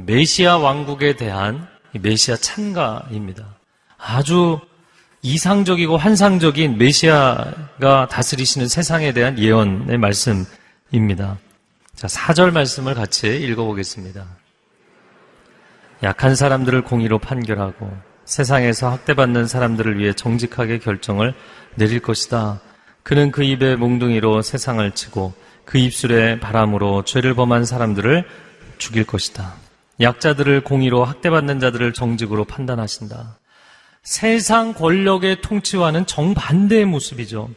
메시아 0.00 0.58
왕국에 0.58 1.16
대한 1.16 1.66
메시아 1.92 2.36
찬가입니다. 2.36 3.56
아주 3.96 4.60
이상적이고 5.22 5.96
환상적인 5.96 6.78
메시아가 6.78 8.06
다스리시는 8.08 8.68
세상에 8.68 9.12
대한 9.12 9.38
예언의 9.38 9.98
말씀입니다. 9.98 11.38
자, 11.94 12.06
4절 12.06 12.52
말씀을 12.52 12.94
같이 12.94 13.26
읽어보겠습니다. 13.26 14.24
약한 16.04 16.36
사람들을 16.36 16.82
공의로 16.82 17.18
판결하고 17.18 17.90
세상에서 18.24 18.90
학대받는 18.90 19.48
사람들을 19.48 19.98
위해 19.98 20.12
정직하게 20.12 20.78
결정을 20.78 21.34
내릴 21.74 22.00
것이다. 22.00 22.60
그는 23.02 23.32
그 23.32 23.42
입에 23.42 23.74
몽둥이로 23.74 24.42
세상을 24.42 24.88
치고 24.92 25.32
그 25.64 25.78
입술에 25.78 26.38
바람으로 26.38 27.04
죄를 27.04 27.34
범한 27.34 27.64
사람들을 27.64 28.24
죽일 28.78 29.04
것이다. 29.04 29.54
약자들을 30.00 30.62
공의로 30.62 31.04
학대받는 31.04 31.58
자들을 31.58 31.92
정직으로 31.92 32.44
판단하신다. 32.44 33.38
세상 34.08 34.72
권력의 34.72 35.42
통치와는 35.42 36.06
정반대의 36.06 36.86
모습이죠. 36.86 37.50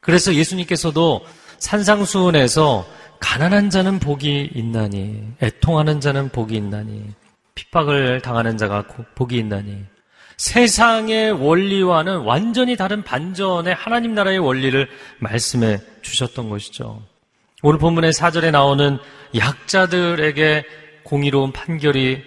그래서 0.00 0.34
예수님께서도 0.34 1.24
산상수훈에서 1.58 2.84
가난한 3.20 3.70
자는 3.70 4.00
복이 4.00 4.50
있나니, 4.52 5.22
애통하는 5.40 6.00
자는 6.00 6.28
복이 6.30 6.56
있나니, 6.56 7.04
핍박을 7.54 8.20
당하는 8.20 8.58
자가 8.58 8.82
복이 9.14 9.36
있나니, 9.36 9.84
세상의 10.38 11.30
원리와는 11.30 12.22
완전히 12.22 12.76
다른 12.76 13.04
반전의 13.04 13.72
하나님 13.72 14.12
나라의 14.12 14.40
원리를 14.40 14.88
말씀해 15.20 15.78
주셨던 16.02 16.50
것이죠. 16.50 17.00
오늘 17.62 17.78
본문의 17.78 18.12
사절에 18.12 18.50
나오는 18.50 18.98
약자들에게 19.36 20.64
공의로운 21.04 21.52
판결이 21.52 22.24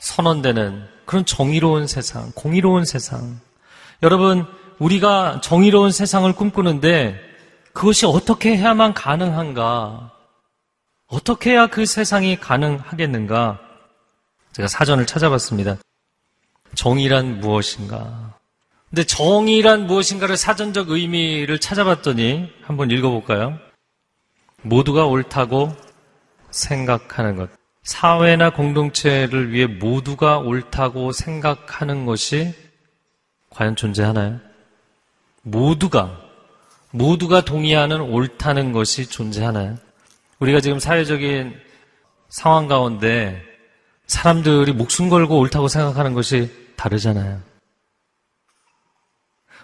선언되는 0.00 0.93
그런 1.04 1.24
정의로운 1.24 1.86
세상, 1.86 2.30
공의로운 2.34 2.84
세상. 2.84 3.40
여러분, 4.02 4.46
우리가 4.78 5.40
정의로운 5.42 5.90
세상을 5.90 6.30
꿈꾸는데 6.32 7.20
그것이 7.72 8.06
어떻게 8.06 8.56
해야만 8.56 8.94
가능한가? 8.94 10.12
어떻게 11.06 11.52
해야 11.52 11.66
그 11.66 11.86
세상이 11.86 12.38
가능하겠는가? 12.40 13.60
제가 14.52 14.68
사전을 14.68 15.06
찾아봤습니다. 15.06 15.76
정의란 16.74 17.40
무엇인가? 17.40 18.34
근데 18.88 19.04
정의란 19.04 19.86
무엇인가를 19.86 20.36
사전적 20.36 20.90
의미를 20.90 21.58
찾아봤더니 21.58 22.52
한번 22.62 22.90
읽어볼까요? 22.90 23.58
모두가 24.62 25.06
옳다고 25.06 25.74
생각하는 26.50 27.36
것. 27.36 27.50
사회나 27.84 28.50
공동체를 28.50 29.52
위해 29.52 29.66
모두가 29.66 30.38
옳다고 30.38 31.12
생각하는 31.12 32.06
것이 32.06 32.54
과연 33.50 33.76
존재하나요? 33.76 34.40
모두가, 35.42 36.18
모두가 36.90 37.44
동의하는 37.44 38.00
옳다는 38.00 38.72
것이 38.72 39.06
존재하나요? 39.08 39.76
우리가 40.38 40.60
지금 40.60 40.78
사회적인 40.78 41.54
상황 42.30 42.66
가운데 42.66 43.40
사람들이 44.06 44.72
목숨 44.72 45.10
걸고 45.10 45.38
옳다고 45.38 45.68
생각하는 45.68 46.14
것이 46.14 46.50
다르잖아요. 46.76 47.40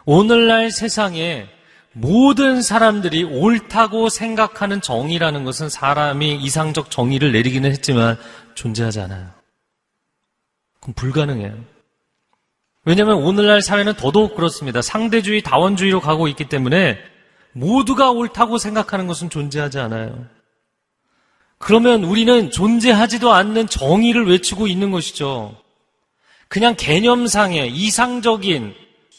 오늘날 0.04 0.70
세상에 0.70 1.48
모든 1.92 2.62
사람들이 2.62 3.24
옳다고 3.24 4.08
생각하는 4.08 4.80
정의라는 4.80 5.44
것은 5.44 5.68
사람이 5.68 6.36
이상적 6.36 6.90
정의를 6.90 7.32
내리기는 7.32 7.70
했지만 7.70 8.16
존재하지 8.54 9.00
않아요. 9.00 9.30
그럼 10.80 10.94
불가능해요. 10.94 11.58
왜냐하면 12.84 13.16
오늘날 13.16 13.60
사회는 13.60 13.94
더더욱 13.94 14.36
그렇습니다. 14.36 14.80
상대주의, 14.80 15.42
다원주의로 15.42 16.00
가고 16.00 16.28
있기 16.28 16.48
때문에 16.48 16.98
모두가 17.52 18.10
옳다고 18.10 18.58
생각하는 18.58 19.06
것은 19.06 19.28
존재하지 19.28 19.78
않아요. 19.80 20.26
그러면 21.58 22.04
우리는 22.04 22.50
존재하지도 22.50 23.32
않는 23.32 23.66
정의를 23.66 24.26
외치고 24.26 24.66
있는 24.66 24.90
것이죠. 24.90 25.54
그냥 26.48 26.74
개념상의 26.76 27.70
이상적인 27.70 28.74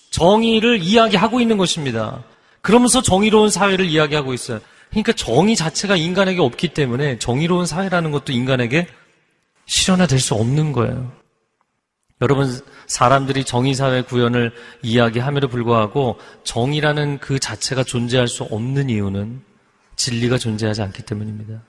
정의를 0.09 0.81
이야기하고 0.81 1.39
있는 1.39 1.57
것입니다. 1.57 2.23
그러면서 2.61 3.01
정의로운 3.01 3.49
사회를 3.49 3.85
이야기하고 3.85 4.33
있어요. 4.33 4.59
그러니까 4.89 5.13
정의 5.13 5.55
자체가 5.55 5.95
인간에게 5.95 6.41
없기 6.41 6.69
때문에 6.69 7.17
정의로운 7.17 7.65
사회라는 7.65 8.11
것도 8.11 8.33
인간에게 8.33 8.87
실현화될 9.65 10.19
수 10.19 10.35
없는 10.35 10.73
거예요. 10.73 11.11
여러분, 12.21 12.47
사람들이 12.85 13.45
정의사회 13.45 14.03
구현을 14.03 14.51
이야기함에도 14.83 15.47
불구하고 15.47 16.19
정의라는 16.43 17.19
그 17.19 17.39
자체가 17.39 17.83
존재할 17.83 18.27
수 18.27 18.43
없는 18.43 18.89
이유는 18.89 19.41
진리가 19.95 20.37
존재하지 20.37 20.81
않기 20.83 21.03
때문입니다. 21.03 21.63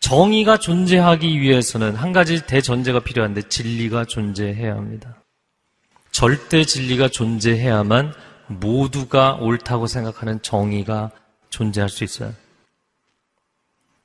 정의가 0.00 0.58
존재하기 0.58 1.40
위해서는 1.40 1.94
한 1.94 2.12
가지 2.12 2.44
대전제가 2.44 3.00
필요한데 3.00 3.42
진리가 3.48 4.04
존재해야 4.04 4.74
합니다. 4.74 5.22
절대 6.10 6.64
진리가 6.64 7.08
존재해야만 7.08 8.12
모두가 8.60 9.34
옳다고 9.40 9.86
생각하는 9.86 10.40
정의가 10.42 11.10
존재할 11.50 11.88
수 11.88 12.04
있어요. 12.04 12.32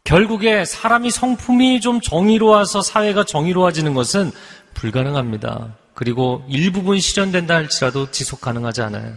결국에 0.03 0.63
사람이 0.63 1.11
성품이 1.11 1.81
좀 1.81 1.99
정의로워서 1.99 2.81
사회가 2.81 3.25
정의로워지는 3.25 3.93
것은 3.93 4.31
불가능합니다. 4.73 5.75
그리고 5.93 6.45
일부분 6.47 6.99
실현된다 6.99 7.55
할지라도 7.55 8.11
지속 8.11 8.39
가능하지 8.39 8.83
않아요. 8.83 9.15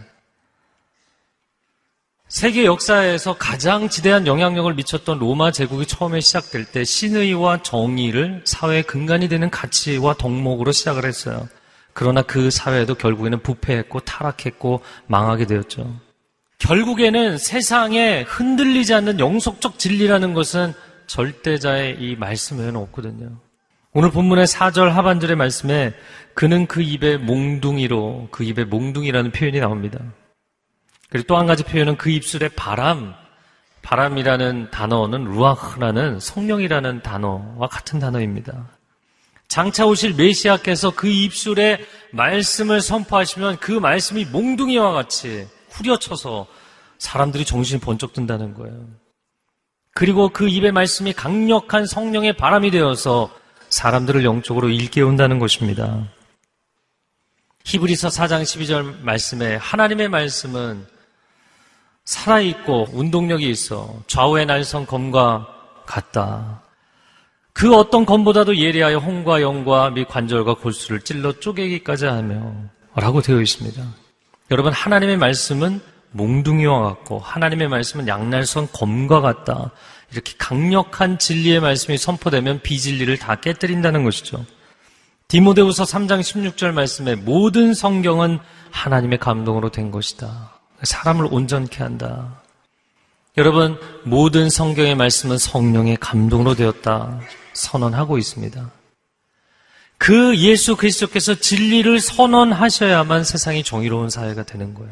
세계 2.27 2.65
역사에서 2.65 3.35
가장 3.37 3.89
지대한 3.89 4.25
영향력을 4.25 4.73
미쳤던 4.73 5.19
로마 5.19 5.51
제국이 5.51 5.85
처음에 5.85 6.21
시작될 6.21 6.65
때 6.65 6.83
신의와 6.83 7.61
정의를 7.61 8.41
사회의 8.45 8.83
근간이 8.83 9.27
되는 9.27 9.49
가치와 9.49 10.15
덕목으로 10.15 10.71
시작을 10.71 11.05
했어요. 11.05 11.47
그러나 11.93 12.21
그 12.21 12.49
사회도 12.49 12.95
결국에는 12.95 13.41
부패했고 13.41 14.01
타락했고 14.01 14.81
망하게 15.07 15.45
되었죠. 15.45 15.99
결국에는 16.59 17.37
세상에 17.37 18.21
흔들리지 18.21 18.93
않는 18.93 19.19
영속적 19.19 19.79
진리라는 19.79 20.33
것은 20.33 20.73
절대자의 21.07 21.97
이 21.99 22.15
말씀 22.15 22.59
외에는 22.59 22.75
없거든요. 22.77 23.37
오늘 23.93 24.11
본문의 24.11 24.45
4절 24.45 24.89
하반절의 24.89 25.35
말씀에 25.35 25.93
그는 26.33 26.65
그 26.67 26.81
입에 26.81 27.17
몽둥이로 27.17 28.29
그 28.31 28.43
입에 28.43 28.63
몽둥이라는 28.63 29.31
표현이 29.31 29.59
나옵니다. 29.59 29.99
그리고 31.09 31.27
또 31.27 31.37
한 31.37 31.45
가지 31.45 31.63
표현은 31.63 31.97
그 31.97 32.09
입술에 32.09 32.47
바람, 32.55 33.13
바람이라는 33.81 34.69
단어는 34.71 35.25
루아흐라는 35.25 36.19
성령이라는 36.21 37.01
단어와 37.01 37.67
같은 37.67 37.99
단어입니다. 37.99 38.69
장차 39.51 39.85
오실 39.85 40.13
메시아께서 40.13 40.91
그 40.91 41.09
입술에 41.09 41.85
말씀을 42.11 42.79
선포하시면 42.79 43.57
그 43.57 43.73
말씀이 43.73 44.23
몽둥이와 44.23 44.93
같이 44.93 45.45
후려쳐서 45.71 46.47
사람들이 46.99 47.43
정신이 47.43 47.81
번쩍 47.81 48.13
든다는 48.13 48.53
거예요. 48.53 48.87
그리고 49.93 50.29
그 50.29 50.47
입의 50.47 50.71
말씀이 50.71 51.11
강력한 51.11 51.85
성령의 51.85 52.37
바람이 52.37 52.71
되어서 52.71 53.29
사람들을 53.67 54.23
영적으로 54.23 54.69
일깨운다는 54.69 55.37
것입니다. 55.37 56.07
히브리서 57.65 58.07
4장 58.07 58.43
12절 58.43 59.01
말씀에 59.01 59.57
하나님의 59.57 60.07
말씀은 60.07 60.87
살아있고 62.05 62.87
운동력이 62.93 63.49
있어 63.49 63.99
좌우의 64.07 64.45
날선 64.45 64.85
검과 64.85 65.45
같다. 65.85 66.60
그 67.53 67.75
어떤 67.75 68.05
검보다도 68.05 68.57
예리하여 68.57 68.97
홍과 68.97 69.41
영과 69.41 69.89
및 69.89 70.07
관절과 70.07 70.55
골수를 70.55 71.01
찔러 71.01 71.39
쪼개기까지 71.39 72.05
하며 72.05 72.53
라고 72.95 73.21
되어 73.21 73.41
있습니다. 73.41 73.81
여러분 74.51 74.73
하나님의 74.73 75.17
말씀은 75.17 75.81
몽둥이와 76.11 76.81
같고 76.81 77.19
하나님의 77.19 77.69
말씀은 77.69 78.07
양날선 78.07 78.69
검과 78.73 79.21
같다. 79.21 79.71
이렇게 80.11 80.33
강력한 80.37 81.17
진리의 81.17 81.61
말씀이 81.61 81.97
선포되면 81.97 82.61
비진리를 82.61 83.17
다 83.17 83.35
깨뜨린다는 83.35 84.03
것이죠. 84.03 84.45
디모데후서 85.29 85.85
3장 85.85 86.19
16절 86.19 86.73
말씀에 86.73 87.15
모든 87.15 87.73
성경은 87.73 88.39
하나님의 88.71 89.19
감동으로 89.19 89.69
된 89.69 89.89
것이다. 89.89 90.51
사람을 90.83 91.27
온전케 91.31 91.81
한다. 91.81 92.40
여러분, 93.37 93.79
모든 94.03 94.49
성경의 94.49 94.95
말씀은 94.95 95.37
성령의 95.37 95.97
감동으로 95.97 96.53
되었다. 96.53 97.21
선언하고 97.53 98.17
있습니다. 98.17 98.71
그 99.97 100.35
예수 100.37 100.75
그리스도께서 100.75 101.35
진리를 101.35 101.99
선언하셔야만 102.01 103.23
세상이 103.23 103.63
정의로운 103.63 104.09
사회가 104.09 104.43
되는 104.43 104.73
거예요. 104.73 104.91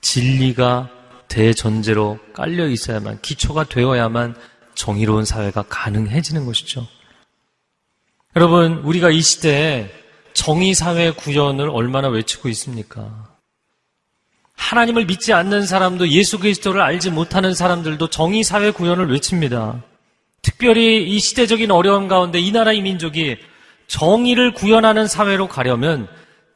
진리가 0.00 0.90
대전제로 1.26 2.20
깔려 2.34 2.68
있어야만, 2.68 3.20
기초가 3.22 3.64
되어야만 3.64 4.36
정의로운 4.76 5.24
사회가 5.24 5.64
가능해지는 5.68 6.46
것이죠. 6.46 6.86
여러분, 8.36 8.74
우리가 8.84 9.10
이 9.10 9.20
시대에 9.20 9.90
정의사회 10.34 11.12
구현을 11.12 11.68
얼마나 11.70 12.08
외치고 12.08 12.48
있습니까? 12.50 13.35
하나님을 14.56 15.06
믿지 15.06 15.32
않는 15.32 15.66
사람도 15.66 16.08
예수 16.08 16.38
그리스도를 16.38 16.80
알지 16.80 17.10
못하는 17.10 17.54
사람들도 17.54 18.08
정의 18.08 18.42
사회 18.42 18.70
구현을 18.70 19.10
외칩니다. 19.10 19.82
특별히 20.42 21.04
이 21.04 21.18
시대적인 21.18 21.70
어려움 21.70 22.08
가운데 22.08 22.38
이 22.38 22.50
나라의 22.52 22.80
민족이 22.80 23.36
정의를 23.86 24.54
구현하는 24.54 25.06
사회로 25.06 25.48
가려면 25.48 26.08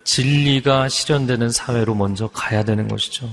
진리가 0.04 0.88
실현되는 0.88 1.50
사회로 1.50 1.94
먼저 1.94 2.28
가야 2.28 2.64
되는 2.64 2.88
것이죠. 2.88 3.28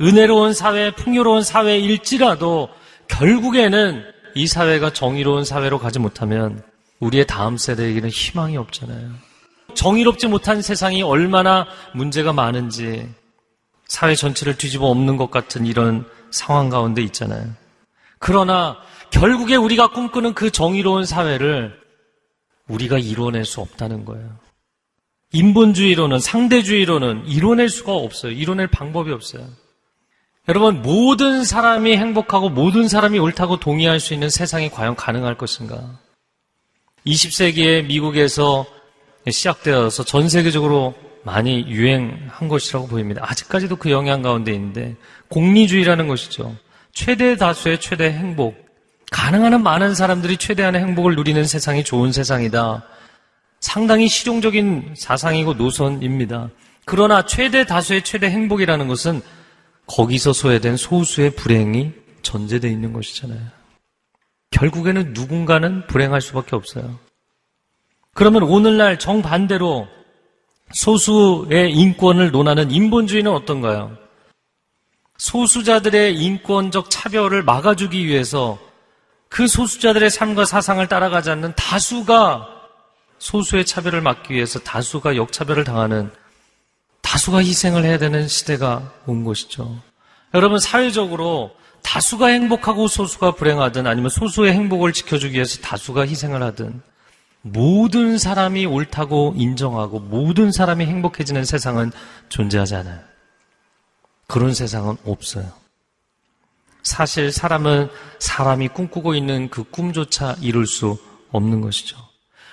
은혜로운 0.00 0.54
사회, 0.54 0.90
풍요로운 0.90 1.42
사회일지라도 1.42 2.68
결국에는 3.08 4.04
이 4.34 4.46
사회가 4.46 4.92
정의로운 4.92 5.44
사회로 5.44 5.78
가지 5.78 5.98
못하면 5.98 6.62
우리의 7.00 7.26
다음 7.26 7.56
세대에게는 7.56 8.08
희망이 8.08 8.56
없잖아요. 8.56 9.10
정의롭지 9.74 10.26
못한 10.26 10.62
세상이 10.62 11.02
얼마나 11.02 11.66
문제가 11.94 12.32
많은지 12.32 13.08
사회 13.90 14.14
전체를 14.14 14.56
뒤집어 14.56 14.86
엎는 14.86 15.16
것 15.16 15.32
같은 15.32 15.66
이런 15.66 16.08
상황 16.30 16.68
가운데 16.68 17.02
있잖아요. 17.02 17.44
그러나 18.20 18.76
결국에 19.10 19.56
우리가 19.56 19.88
꿈꾸는 19.88 20.34
그 20.34 20.52
정의로운 20.52 21.04
사회를 21.04 21.76
우리가 22.68 22.98
이뤄낼 22.98 23.44
수 23.44 23.60
없다는 23.60 24.04
거예요. 24.04 24.38
인본주의로는 25.32 26.20
상대주의로는 26.20 27.26
이뤄낼 27.26 27.68
수가 27.68 27.92
없어요. 27.92 28.30
이뤄낼 28.30 28.68
방법이 28.68 29.10
없어요. 29.10 29.44
여러분, 30.46 30.82
모든 30.82 31.42
사람이 31.42 31.96
행복하고 31.96 32.48
모든 32.48 32.86
사람이 32.86 33.18
옳다고 33.18 33.58
동의할 33.58 33.98
수 33.98 34.14
있는 34.14 34.30
세상이 34.30 34.70
과연 34.70 34.94
가능할 34.94 35.36
것인가? 35.36 35.98
20세기에 37.08 37.86
미국에서 37.86 38.66
시작되어서 39.28 40.04
전 40.04 40.28
세계적으로 40.28 40.94
많이 41.24 41.66
유행한 41.66 42.48
것이라고 42.48 42.86
보입니다. 42.86 43.22
아직까지도 43.24 43.76
그 43.76 43.90
영향 43.90 44.22
가운데 44.22 44.52
있는데, 44.52 44.96
공리주의라는 45.28 46.08
것이죠. 46.08 46.56
최대 46.92 47.36
다수의 47.36 47.80
최대 47.80 48.10
행복. 48.10 48.56
가능한 49.10 49.52
한 49.52 49.62
많은 49.62 49.94
사람들이 49.94 50.36
최대한의 50.36 50.80
행복을 50.80 51.16
누리는 51.16 51.44
세상이 51.44 51.84
좋은 51.84 52.12
세상이다. 52.12 52.84
상당히 53.60 54.08
실용적인 54.08 54.94
사상이고 54.96 55.54
노선입니다. 55.54 56.50
그러나 56.84 57.26
최대 57.26 57.64
다수의 57.64 58.02
최대 58.02 58.28
행복이라는 58.28 58.88
것은 58.88 59.20
거기서 59.86 60.32
소외된 60.32 60.76
소수의 60.76 61.30
불행이 61.36 61.92
전제되어 62.22 62.70
있는 62.70 62.92
것이잖아요. 62.92 63.40
결국에는 64.50 65.12
누군가는 65.12 65.86
불행할 65.86 66.20
수밖에 66.20 66.56
없어요. 66.56 66.98
그러면 68.14 68.44
오늘날 68.44 68.98
정반대로 68.98 69.88
소수의 70.72 71.72
인권을 71.72 72.30
논하는 72.30 72.70
인본주의는 72.70 73.30
어떤가요? 73.30 73.96
소수자들의 75.18 76.16
인권적 76.16 76.90
차별을 76.90 77.42
막아주기 77.42 78.06
위해서 78.06 78.58
그 79.28 79.46
소수자들의 79.46 80.10
삶과 80.10 80.44
사상을 80.44 80.86
따라가지 80.88 81.30
않는 81.30 81.54
다수가 81.56 82.48
소수의 83.18 83.66
차별을 83.66 84.00
막기 84.00 84.34
위해서 84.34 84.58
다수가 84.58 85.16
역차별을 85.16 85.64
당하는 85.64 86.10
다수가 87.02 87.38
희생을 87.38 87.84
해야 87.84 87.98
되는 87.98 88.28
시대가 88.28 88.92
온 89.06 89.24
것이죠. 89.24 89.80
여러분, 90.32 90.58
사회적으로 90.58 91.50
다수가 91.82 92.26
행복하고 92.26 92.88
소수가 92.88 93.32
불행하든 93.32 93.86
아니면 93.86 94.10
소수의 94.10 94.52
행복을 94.52 94.92
지켜주기 94.92 95.34
위해서 95.34 95.60
다수가 95.60 96.06
희생을 96.06 96.42
하든 96.42 96.82
모든 97.42 98.18
사람이 98.18 98.66
옳다고 98.66 99.34
인정하고 99.36 99.98
모든 99.98 100.52
사람이 100.52 100.84
행복해지는 100.84 101.44
세상은 101.44 101.90
존재하지 102.28 102.76
않아요. 102.76 103.00
그런 104.26 104.54
세상은 104.54 104.96
없어요. 105.04 105.50
사실 106.82 107.32
사람은 107.32 107.88
사람이 108.18 108.68
꿈꾸고 108.68 109.14
있는 109.14 109.48
그 109.50 109.64
꿈조차 109.64 110.36
이룰 110.40 110.66
수 110.66 110.98
없는 111.30 111.60
것이죠. 111.60 111.96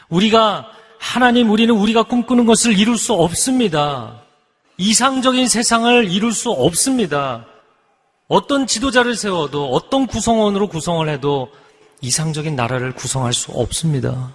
우리가 0.10 0.68
하나님 1.00 1.52
우리는 1.52 1.74
우리가 1.74 2.04
꿈꾸는 2.04 2.46
것을 2.46 2.78
이룰 2.78 2.98
수 2.98 3.14
없습니다. 3.14 4.22
이상적인 4.78 5.48
세상을 5.48 6.12
이룰 6.12 6.34
수 6.34 6.52
없습니다. 6.52 7.46
어떤 8.28 8.68
지도자를 8.68 9.16
세워도 9.16 9.70
어떤 9.72 10.08
구성원으로 10.08 10.68
구성을 10.68 11.08
해도 11.08 11.50
이상적인 12.02 12.56
나라를 12.56 12.94
구성할 12.94 13.34
수 13.34 13.52
없습니다. 13.52 14.34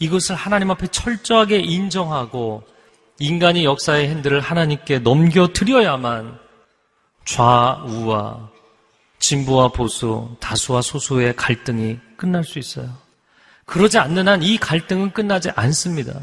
이것을 0.00 0.34
하나님 0.34 0.70
앞에 0.70 0.88
철저하게 0.88 1.60
인정하고 1.60 2.64
인간이 3.18 3.64
역사의 3.64 4.08
핸들을 4.08 4.40
하나님께 4.40 5.00
넘겨드려야만 5.00 6.38
좌우와 7.26 8.48
진보와 9.18 9.68
보수, 9.68 10.34
다수와 10.40 10.80
소수의 10.80 11.36
갈등이 11.36 11.98
끝날 12.16 12.42
수 12.42 12.58
있어요. 12.58 12.88
그러지 13.66 13.98
않는 13.98 14.26
한 14.26 14.42
이 14.42 14.56
갈등은 14.58 15.12
끝나지 15.12 15.50
않습니다. 15.50 16.18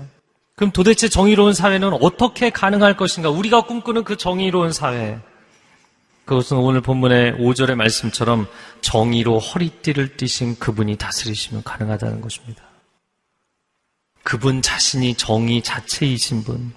그럼 0.56 0.72
도대체 0.72 1.08
정의로운 1.08 1.54
사회는 1.54 1.94
어떻게 2.02 2.50
가능할 2.50 2.98
것인가? 2.98 3.30
우리가 3.30 3.62
꿈꾸는 3.62 4.04
그 4.04 4.18
정의로운 4.18 4.74
사회. 4.74 5.20
그것은 6.26 6.58
오늘 6.58 6.82
본문의 6.82 7.34
5절의 7.34 7.76
말씀처럼 7.76 8.48
정의로 8.82 9.38
허리띠를 9.38 10.18
띠신 10.18 10.58
그분이 10.58 10.98
다스리시면 10.98 11.64
가능하다는 11.64 12.22
것입니다. 12.22 12.67
그분 14.28 14.62
자신이 14.62 15.14
정의 15.14 15.62
자체이신 15.62 16.44
분. 16.44 16.74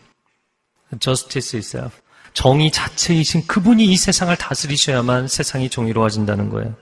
justice 1.01 1.59
itself. 1.59 2.01
정의 2.33 2.71
자체이신 2.71 3.49
그분이 3.49 3.87
이 3.87 3.97
세상을 3.97 4.37
다스리셔야만 4.37 5.27
세상이 5.27 5.69
정의로워진다는 5.69 6.49
거예요. 6.49 6.77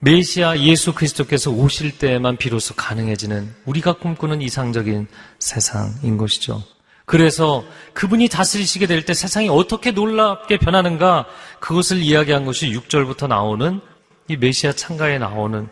메시아 0.00 0.58
예수 0.58 0.92
그리스도께서 0.92 1.52
오실 1.52 1.98
때에만 1.98 2.36
비로소 2.36 2.74
가능해지는 2.74 3.54
우리가 3.64 3.92
꿈꾸는 3.92 4.42
이상적인 4.42 5.06
세상인 5.38 6.16
것이죠. 6.16 6.64
그래서 7.04 7.64
그분이 7.92 8.28
다스리시게 8.28 8.88
될 8.88 9.04
때 9.04 9.14
세상이 9.14 9.48
어떻게 9.48 9.92
놀랍게 9.92 10.56
변하는가 10.58 11.26
그것을 11.60 11.98
이야기한 11.98 12.44
것이 12.44 12.72
6절부터 12.72 13.28
나오는 13.28 13.80
이 14.26 14.36
메시아 14.36 14.72
창가에 14.72 15.18
나오는 15.18 15.68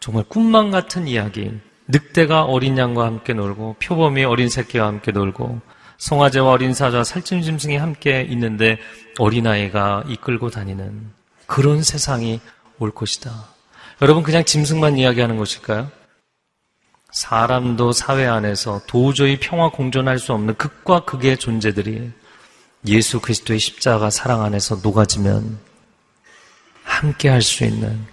정말 0.00 0.24
꿈만 0.24 0.70
같은 0.70 1.06
이야기. 1.06 1.52
늑대가 1.88 2.44
어린 2.44 2.78
양과 2.78 3.04
함께 3.04 3.32
놀고 3.34 3.76
표범이 3.82 4.24
어린 4.24 4.48
새끼와 4.48 4.86
함께 4.86 5.12
놀고 5.12 5.60
송아지와 5.98 6.50
어린 6.50 6.74
사자와 6.74 7.04
살찐 7.04 7.42
짐승이 7.42 7.76
함께 7.76 8.22
있는데 8.30 8.78
어린아이가 9.18 10.04
이끌고 10.08 10.50
다니는 10.50 11.10
그런 11.46 11.82
세상이 11.82 12.40
올 12.78 12.90
것이다. 12.90 13.30
여러분 14.02 14.22
그냥 14.22 14.44
짐승만 14.44 14.98
이야기하는 14.98 15.36
것일까요? 15.36 15.90
사람도 17.12 17.92
사회 17.92 18.26
안에서 18.26 18.82
도저히 18.88 19.38
평화 19.38 19.70
공존할 19.70 20.18
수 20.18 20.32
없는 20.32 20.56
극과 20.56 21.04
극의 21.04 21.38
존재들이 21.38 22.10
예수 22.86 23.20
그리스도의 23.20 23.60
십자가 23.60 24.10
사랑 24.10 24.42
안에서 24.42 24.80
녹아지면 24.82 25.58
함께 26.82 27.28
할 27.28 27.40
수 27.40 27.64
있는 27.64 28.04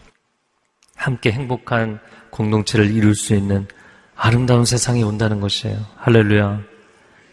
함께 0.96 1.32
행복한 1.32 2.00
공동체를 2.32 2.92
이룰 2.92 3.16
수 3.16 3.36
있는 3.36 3.68
아름다운 4.16 4.66
세상이 4.66 5.04
온다는 5.04 5.40
것이에요. 5.40 5.78
할렐루야. 5.98 6.62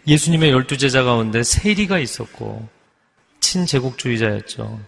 예수님의 0.06 0.50
열두 0.50 0.78
제자 0.78 1.02
가운데 1.04 1.42
세리가 1.42 1.98
있었고 1.98 2.68
친제국주의자였죠. 3.40 4.80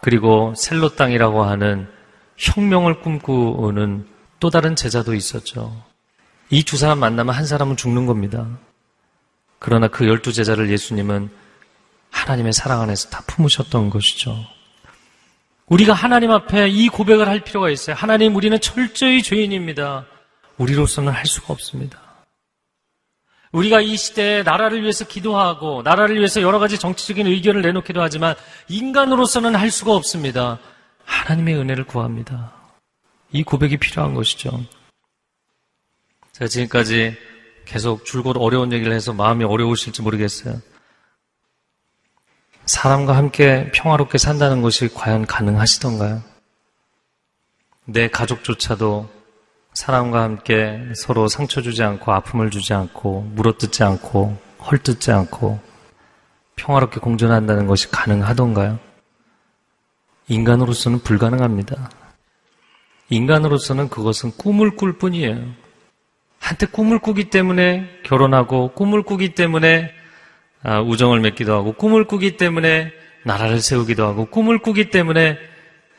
그리고 0.00 0.54
셀로 0.56 0.96
땅이라고 0.96 1.44
하는 1.44 1.88
혁명을 2.36 3.00
꿈꾸는 3.00 4.06
또 4.38 4.50
다른 4.50 4.76
제자도 4.76 5.14
있었죠. 5.14 5.82
이 6.50 6.62
두 6.64 6.76
사람 6.76 6.98
만나면 6.98 7.34
한 7.34 7.46
사람은 7.46 7.76
죽는 7.76 8.06
겁니다. 8.06 8.46
그러나 9.58 9.88
그 9.88 10.08
열두 10.08 10.32
제자를 10.32 10.70
예수님은 10.70 11.30
하나님의 12.10 12.52
사랑 12.52 12.80
안에서 12.80 13.08
다 13.10 13.22
품으셨던 13.26 13.90
것이죠. 13.90 14.36
우리가 15.70 15.94
하나님 15.94 16.32
앞에 16.32 16.68
이 16.68 16.88
고백을 16.88 17.28
할 17.28 17.40
필요가 17.40 17.70
있어요. 17.70 17.94
하나님, 17.94 18.34
우리는 18.34 18.60
철저히 18.60 19.22
죄인입니다. 19.22 20.04
우리로서는 20.58 21.12
할 21.12 21.26
수가 21.26 21.52
없습니다. 21.52 22.00
우리가 23.52 23.80
이 23.80 23.96
시대에 23.96 24.42
나라를 24.42 24.82
위해서 24.82 25.06
기도하고 25.06 25.82
나라를 25.82 26.16
위해서 26.16 26.42
여러 26.42 26.58
가지 26.58 26.78
정치적인 26.78 27.26
의견을 27.26 27.62
내놓기도 27.62 28.00
하지만 28.00 28.34
인간으로서는 28.68 29.54
할 29.54 29.70
수가 29.70 29.94
없습니다. 29.94 30.58
하나님의 31.04 31.56
은혜를 31.56 31.84
구합니다. 31.84 32.52
이 33.32 33.42
고백이 33.44 33.76
필요한 33.78 34.14
것이죠. 34.14 34.64
제가 36.32 36.48
지금까지 36.48 37.16
계속 37.64 38.04
줄곧 38.04 38.36
어려운 38.38 38.72
얘기를 38.72 38.92
해서 38.92 39.12
마음이 39.12 39.44
어려우실지 39.44 40.02
모르겠어요. 40.02 40.60
사람과 42.70 43.16
함께 43.16 43.68
평화롭게 43.74 44.16
산다는 44.16 44.62
것이 44.62 44.94
과연 44.94 45.26
가능하시던가요? 45.26 46.22
내 47.84 48.08
가족조차도 48.08 49.10
사람과 49.72 50.22
함께 50.22 50.80
서로 50.94 51.26
상처 51.26 51.62
주지 51.62 51.82
않고 51.82 52.12
아픔을 52.12 52.50
주지 52.50 52.72
않고 52.72 53.22
물어뜯지 53.34 53.82
않고 53.82 54.38
헐뜯지 54.60 55.10
않고 55.10 55.58
평화롭게 56.54 57.00
공존한다는 57.00 57.66
것이 57.66 57.90
가능하던가요? 57.90 58.78
인간으로서는 60.28 61.00
불가능합니다. 61.00 61.90
인간으로서는 63.08 63.88
그것은 63.88 64.30
꿈을 64.36 64.76
꿀 64.76 64.96
뿐이에요. 64.96 65.44
한때 66.38 66.66
꿈을 66.66 67.00
꾸기 67.00 67.30
때문에 67.30 68.02
결혼하고 68.04 68.74
꿈을 68.74 69.02
꾸기 69.02 69.34
때문에 69.34 69.90
아, 69.90 69.99
우정을 70.64 71.20
맺기도 71.20 71.54
하고 71.54 71.72
꿈을 71.72 72.04
꾸기 72.04 72.36
때문에 72.36 72.92
나라를 73.24 73.60
세우기도 73.60 74.06
하고 74.06 74.26
꿈을 74.26 74.58
꾸기 74.58 74.90
때문에 74.90 75.36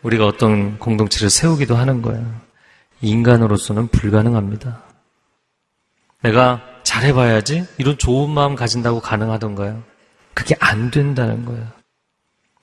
우리가 0.03 0.25
어떤 0.25 0.79
공동체를 0.79 1.29
세우기도 1.29 1.75
하는 1.75 2.01
거예요. 2.01 2.41
인간으로서는 3.01 3.87
불가능합니다. 3.87 4.83
내가 6.23 6.61
잘해봐야지 6.83 7.65
이런 7.77 7.97
좋은 7.97 8.29
마음 8.29 8.55
가진다고 8.55 8.99
가능하던가요? 8.99 9.83
그게 10.33 10.55
안 10.59 10.91
된다는 10.91 11.45
거예요. 11.45 11.67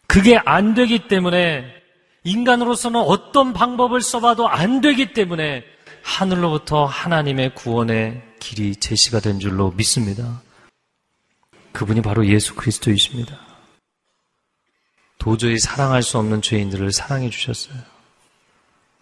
그게 0.06 0.38
안 0.44 0.74
되기 0.74 1.06
때문에 1.08 1.64
인간으로서는 2.24 3.00
어떤 3.00 3.52
방법을 3.52 4.00
써봐도 4.00 4.48
안 4.48 4.80
되기 4.80 5.12
때문에 5.12 5.64
하늘로부터 6.02 6.84
하나님의 6.84 7.54
구원의 7.54 8.22
길이 8.40 8.74
제시가 8.76 9.20
된 9.20 9.38
줄로 9.38 9.72
믿습니다. 9.76 10.40
그분이 11.72 12.02
바로 12.02 12.26
예수 12.26 12.54
그리스도이십니다. 12.54 13.38
도저히 15.18 15.58
사랑할 15.58 16.02
수 16.02 16.18
없는 16.18 16.42
죄인들을 16.42 16.92
사랑해 16.92 17.28
주셨어요. 17.30 17.76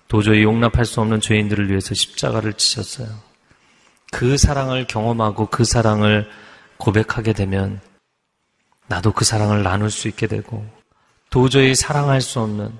도저히 0.09 0.43
용납할 0.43 0.85
수 0.85 1.01
없는 1.01 1.21
죄인들을 1.21 1.69
위해서 1.69 1.95
십자가를 1.95 2.55
치셨어요. 2.55 3.09
그 4.12 4.37
사랑을 4.37 4.87
경험하고 4.87 5.47
그 5.47 5.64
사랑을 5.64 6.29
고백하게 6.79 7.33
되면 7.33 7.81
나도 8.87 9.12
그 9.12 9.25
사랑을 9.25 9.62
나눌 9.62 9.91
수 9.91 10.09
있게 10.09 10.27
되고 10.27 10.64
도저히 11.31 11.75
사랑할 11.75 12.21
수 12.21 12.41
없는 12.41 12.73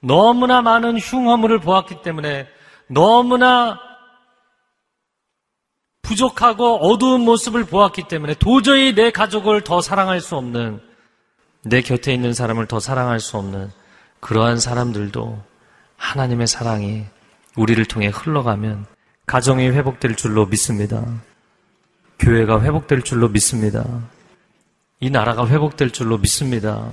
너무나 0.00 0.62
많은 0.62 0.98
흉허물을 0.98 1.60
보았기 1.60 2.02
때문에 2.02 2.46
너무나 2.88 3.78
부족하고 6.04 6.76
어두운 6.76 7.22
모습을 7.22 7.64
보았기 7.64 8.04
때문에 8.08 8.34
도저히 8.34 8.94
내 8.94 9.10
가족을 9.10 9.62
더 9.62 9.80
사랑할 9.80 10.20
수 10.20 10.36
없는 10.36 10.80
내 11.62 11.80
곁에 11.80 12.14
있는 12.14 12.32
사람을 12.32 12.66
더 12.66 12.78
사랑할 12.78 13.18
수 13.18 13.36
없는 13.38 13.70
그러한 14.20 14.60
사람들도 14.60 15.42
하나님의 15.96 16.46
사랑이 16.46 17.04
우리를 17.56 17.84
통해 17.86 18.08
흘러가면 18.08 18.86
가정이 19.26 19.68
회복될 19.68 20.16
줄로 20.16 20.46
믿습니다. 20.46 21.04
교회가 22.18 22.62
회복될 22.62 23.02
줄로 23.02 23.28
믿습니다. 23.28 23.84
이 25.00 25.10
나라가 25.10 25.46
회복될 25.46 25.90
줄로 25.90 26.18
믿습니다. 26.18 26.90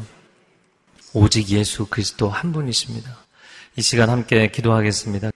오직 1.14 1.50
예수 1.50 1.86
그리스도 1.88 2.30
한 2.30 2.52
분이십니다. 2.54 3.10
이 3.76 3.82
시간 3.82 4.10
함께 4.10 4.50
기도하겠습니다. 4.50 5.32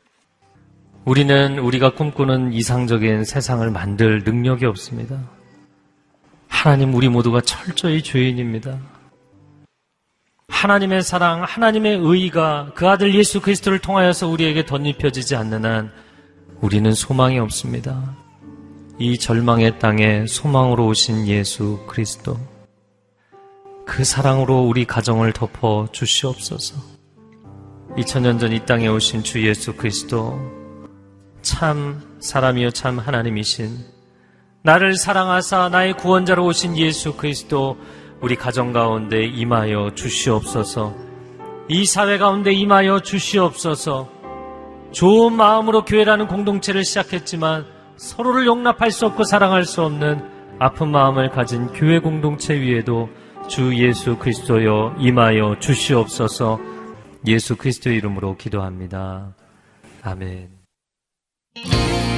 우리는 1.06 1.60
우리가 1.60 1.94
꿈꾸는 1.94 2.52
이상적인 2.54 3.26
세상을 3.26 3.70
만들 3.70 4.24
능력이 4.24 4.66
없습니다. 4.66 5.20
하나님 6.48 6.96
우리 6.96 7.10
모두가 7.10 7.42
철저히 7.42 8.02
죄인입니다. 8.02 8.80
하나님의 10.48 11.04
사랑, 11.04 11.44
하나님의 11.44 12.00
의가 12.02 12.72
그 12.74 12.88
아들 12.90 13.14
예수 13.14 13.40
그리스도를 13.40 13.78
통하여서 13.80 14.28
우리에게 14.28 14.66
덧입혀지지 14.66 15.36
않는 15.36 15.66
한 15.66 15.92
우리는 16.62 16.92
소망이 16.92 17.38
없습니다. 17.38 18.16
이 18.98 19.20
절망의 19.20 19.78
땅에 19.78 20.26
소망으로 20.26 20.88
오신 20.88 21.28
예수 21.28 21.84
그리스도. 21.86 22.40
그 23.86 24.04
사랑으로 24.04 24.62
우리 24.62 24.86
가정을 24.86 25.34
덮어 25.34 25.88
주시옵소서. 25.92 26.82
2000년 27.98 28.40
전 28.40 28.52
이 28.54 28.66
땅에 28.66 28.88
오신 28.88 29.22
주 29.22 29.46
예수 29.46 29.76
그리스도. 29.76 30.65
참 31.46 32.02
사람이요 32.20 32.72
참 32.72 32.98
하나님이신 32.98 33.78
나를 34.64 34.96
사랑하사 34.96 35.70
나의 35.70 35.94
구원자로 35.94 36.44
오신 36.44 36.76
예수 36.76 37.16
그리스도 37.16 37.78
우리 38.20 38.36
가정 38.36 38.74
가운데 38.74 39.24
임하여 39.24 39.92
주시옵소서. 39.94 40.96
이 41.70 41.86
사회 41.86 42.18
가운데 42.18 42.52
임하여 42.52 43.02
주시옵소서. 43.02 44.10
좋은 44.92 45.34
마음으로 45.34 45.86
교회라는 45.86 46.28
공동체를 46.28 46.84
시작했지만 46.84 47.66
서로를 47.96 48.48
용납할 48.48 48.90
수 48.90 49.06
없고 49.06 49.24
사랑할 49.24 49.66
수 49.66 49.84
없는 49.84 50.58
아픈 50.58 50.90
마음을 50.90 51.30
가진 51.30 51.68
교회 51.68 52.00
공동체 52.00 52.60
위에도 52.60 53.10
주 53.48 53.78
예수 53.78 54.18
그리스도여 54.18 54.96
임하여 54.98 55.58
주시옵소서 55.60 56.60
예수 57.28 57.56
그리스도의 57.56 57.98
이름으로 57.98 58.36
기도합니다. 58.36 59.36
아멘. 60.02 60.55
주의 61.56 62.15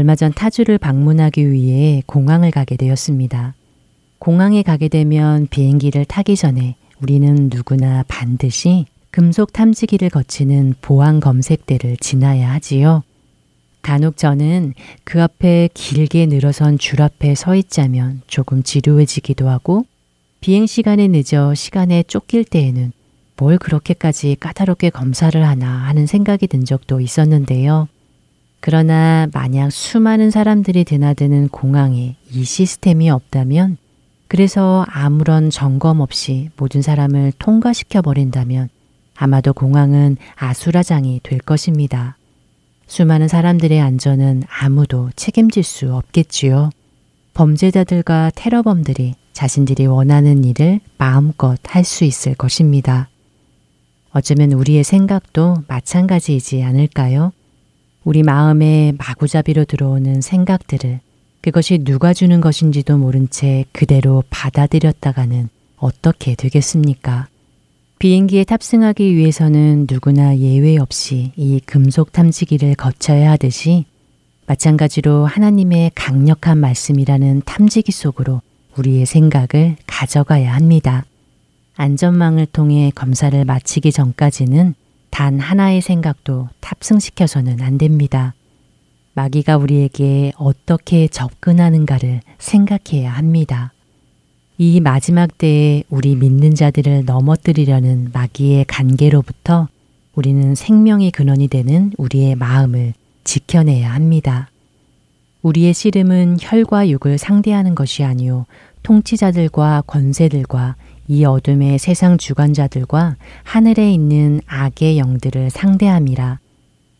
얼마 0.00 0.16
전 0.16 0.32
타주를 0.32 0.78
방문하기 0.78 1.52
위해 1.52 2.02
공항을 2.06 2.52
가게 2.52 2.78
되었습니다. 2.78 3.52
공항에 4.18 4.62
가게 4.62 4.88
되면 4.88 5.46
비행기를 5.50 6.06
타기 6.06 6.36
전에 6.36 6.76
우리는 7.02 7.50
누구나 7.52 8.02
반드시 8.08 8.86
금속 9.10 9.52
탐지기를 9.52 10.08
거치는 10.08 10.76
보안 10.80 11.20
검색대를 11.20 11.98
지나야 11.98 12.50
하지요. 12.50 13.02
간혹 13.82 14.16
저는 14.16 14.72
그 15.04 15.22
앞에 15.22 15.68
길게 15.74 16.24
늘어선 16.24 16.78
줄 16.78 17.02
앞에 17.02 17.34
서 17.34 17.54
있자면 17.54 18.22
조금 18.26 18.62
지루해지기도 18.62 19.50
하고 19.50 19.84
비행 20.40 20.64
시간에 20.64 21.08
늦어 21.08 21.54
시간에 21.54 22.04
쫓길 22.04 22.44
때에는 22.44 22.92
뭘 23.36 23.58
그렇게까지 23.58 24.38
까다롭게 24.40 24.88
검사를 24.88 25.46
하나 25.46 25.68
하는 25.68 26.06
생각이 26.06 26.46
든 26.46 26.64
적도 26.64 27.00
있었는데요. 27.02 27.88
그러나 28.60 29.26
만약 29.32 29.70
수많은 29.70 30.30
사람들이 30.30 30.84
드나드는 30.84 31.48
공항에 31.48 32.16
이 32.30 32.44
시스템이 32.44 33.08
없다면 33.10 33.78
그래서 34.28 34.84
아무런 34.88 35.50
점검 35.50 36.00
없이 36.00 36.50
모든 36.56 36.82
사람을 36.82 37.32
통과시켜 37.38 38.02
버린다면 38.02 38.68
아마도 39.16 39.52
공항은 39.52 40.16
아수라장이 40.36 41.20
될 41.22 41.38
것입니다. 41.40 42.16
수많은 42.86 43.28
사람들의 43.28 43.80
안전은 43.80 44.44
아무도 44.48 45.10
책임질 45.16 45.62
수 45.62 45.94
없겠지요. 45.94 46.70
범죄자들과 47.34 48.32
테러범들이 48.34 49.14
자신들이 49.32 49.86
원하는 49.86 50.44
일을 50.44 50.80
마음껏 50.98 51.58
할 51.64 51.84
수 51.84 52.04
있을 52.04 52.34
것입니다. 52.34 53.08
어쩌면 54.12 54.52
우리의 54.52 54.84
생각도 54.84 55.56
마찬가지이지 55.68 56.62
않을까요? 56.62 57.32
우리 58.04 58.22
마음에 58.22 58.92
마구잡이로 58.98 59.64
들어오는 59.64 60.20
생각들을 60.20 61.00
그것이 61.42 61.78
누가 61.78 62.12
주는 62.12 62.40
것인지도 62.40 62.98
모른 62.98 63.28
채 63.30 63.64
그대로 63.72 64.22
받아들였다가는 64.30 65.48
어떻게 65.76 66.34
되겠습니까? 66.34 67.28
비행기에 67.98 68.44
탑승하기 68.44 69.14
위해서는 69.14 69.86
누구나 69.88 70.36
예외 70.38 70.78
없이 70.78 71.32
이 71.36 71.60
금속 71.64 72.12
탐지기를 72.12 72.74
거쳐야 72.74 73.32
하듯이 73.32 73.84
마찬가지로 74.46 75.26
하나님의 75.26 75.92
강력한 75.94 76.58
말씀이라는 76.58 77.42
탐지기 77.44 77.92
속으로 77.92 78.40
우리의 78.76 79.04
생각을 79.04 79.76
가져가야 79.86 80.54
합니다. 80.54 81.04
안전망을 81.76 82.46
통해 82.46 82.90
검사를 82.94 83.44
마치기 83.44 83.92
전까지는 83.92 84.74
단 85.20 85.38
하나의 85.38 85.82
생각도 85.82 86.48
탑승시켜서는 86.60 87.60
안 87.60 87.76
됩니다. 87.76 88.32
마귀가 89.12 89.58
우리에게 89.58 90.32
어떻게 90.38 91.08
접근하는가를 91.08 92.22
생각해야 92.38 93.12
합니다. 93.12 93.74
이 94.56 94.80
마지막 94.80 95.36
때에 95.36 95.84
우리 95.90 96.16
믿는 96.16 96.54
자들을 96.54 97.04
넘어뜨리려는 97.04 98.12
마귀의 98.14 98.64
간계로부터 98.64 99.68
우리는 100.14 100.54
생명의 100.54 101.10
근원이 101.10 101.48
되는 101.48 101.92
우리의 101.98 102.34
마음을 102.36 102.94
지켜내야 103.24 103.92
합니다. 103.92 104.48
우리의 105.42 105.74
씨름은 105.74 106.38
혈과 106.40 106.88
육을 106.88 107.18
상대하는 107.18 107.74
것이 107.74 108.04
아니요 108.04 108.46
통치자들과 108.84 109.82
권세들과 109.86 110.76
이 111.10 111.24
어둠의 111.24 111.80
세상 111.80 112.18
주관자들과 112.18 113.16
하늘에 113.42 113.92
있는 113.92 114.40
악의 114.46 114.96
영들을 114.96 115.50
상대함이라. 115.50 116.38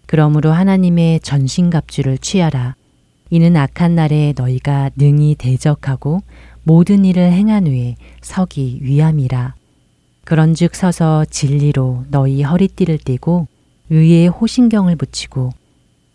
그러므로 0.07 0.51
하나님의 0.51 1.21
전신갑주를 1.21 2.19
취하라. 2.19 2.75
이는 3.31 3.57
악한 3.57 3.95
날에 3.95 4.35
너희가 4.37 4.91
능히 4.97 5.37
대적하고 5.37 6.23
모든 6.65 7.05
일을 7.05 7.31
행한 7.31 7.69
후에 7.69 7.95
서기 8.21 8.81
위함이라. 8.83 9.55
그런즉 10.25 10.75
서서 10.75 11.25
진리로 11.31 12.03
너희 12.11 12.43
허리띠를 12.43 12.99
띠고 12.99 13.47
의의 13.91 14.27
호신경을 14.27 14.97
붙이고 14.97 15.51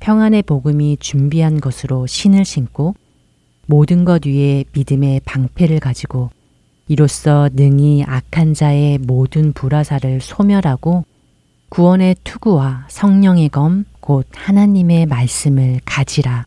평안의 0.02 0.41
복음이 0.41 0.98
준비한 1.00 1.62
것으로 1.62 2.08
신을 2.08 2.43
신고 2.43 2.93
모든 3.68 4.04
것 4.04 4.26
위에 4.26 4.66
믿음의 4.74 5.22
방패를 5.24 5.80
가지고 5.80 6.30
이로써 6.88 7.49
능히 7.53 8.03
악한 8.05 8.53
자의 8.53 8.97
모든 8.97 9.53
불화사를 9.53 10.21
소멸하고 10.21 11.03
구원의 11.69 12.15
투구와 12.23 12.86
성령의 12.89 13.49
검 13.49 13.86
곧 14.05 14.27
하나님의 14.36 15.07
말씀을 15.07 15.79
가지라. 15.83 16.45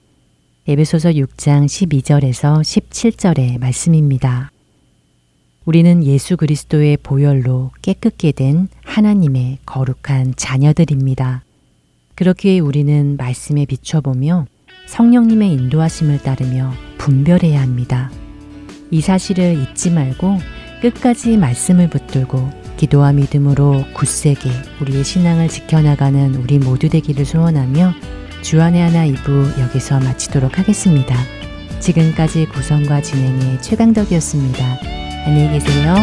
에베소서 0.68 1.10
6장 1.10 1.66
12절에서 1.66 2.60
17절의 2.60 3.58
말씀입니다. 3.58 4.52
우리는 5.64 6.04
예수 6.04 6.36
그리스도의 6.36 6.98
보혈로 6.98 7.72
깨끗게 7.82 8.30
된 8.30 8.68
하나님의 8.84 9.58
거룩한 9.66 10.34
자녀들입니다. 10.36 11.42
그렇기에 12.14 12.60
우리는 12.60 13.16
말씀에 13.16 13.66
비춰보며 13.66 14.46
성령님의 14.86 15.52
인도하심을 15.54 16.22
따르며 16.22 16.72
분별해야 16.98 17.60
합니다. 17.60 18.12
이 18.90 19.00
사실을 19.00 19.54
잊지 19.54 19.90
말고 19.90 20.38
끝까지 20.80 21.36
말씀을 21.36 21.88
붙들고 21.88 22.50
기도와 22.76 23.12
믿음으로 23.12 23.84
굳세게 23.92 24.50
우리의 24.80 25.04
신앙을 25.04 25.48
지켜나가는 25.48 26.34
우리 26.36 26.58
모두 26.58 26.88
되기를 26.88 27.24
소원하며 27.24 27.92
주안의 28.42 28.80
하나 28.80 29.06
2부 29.06 29.60
여기서 29.60 29.98
마치도록 30.00 30.58
하겠습니다. 30.58 31.16
지금까지 31.80 32.46
구성과 32.46 33.02
진행의 33.02 33.60
최강덕이었습니다. 33.62 34.78
안녕히 35.26 35.58
계세요. 35.58 35.96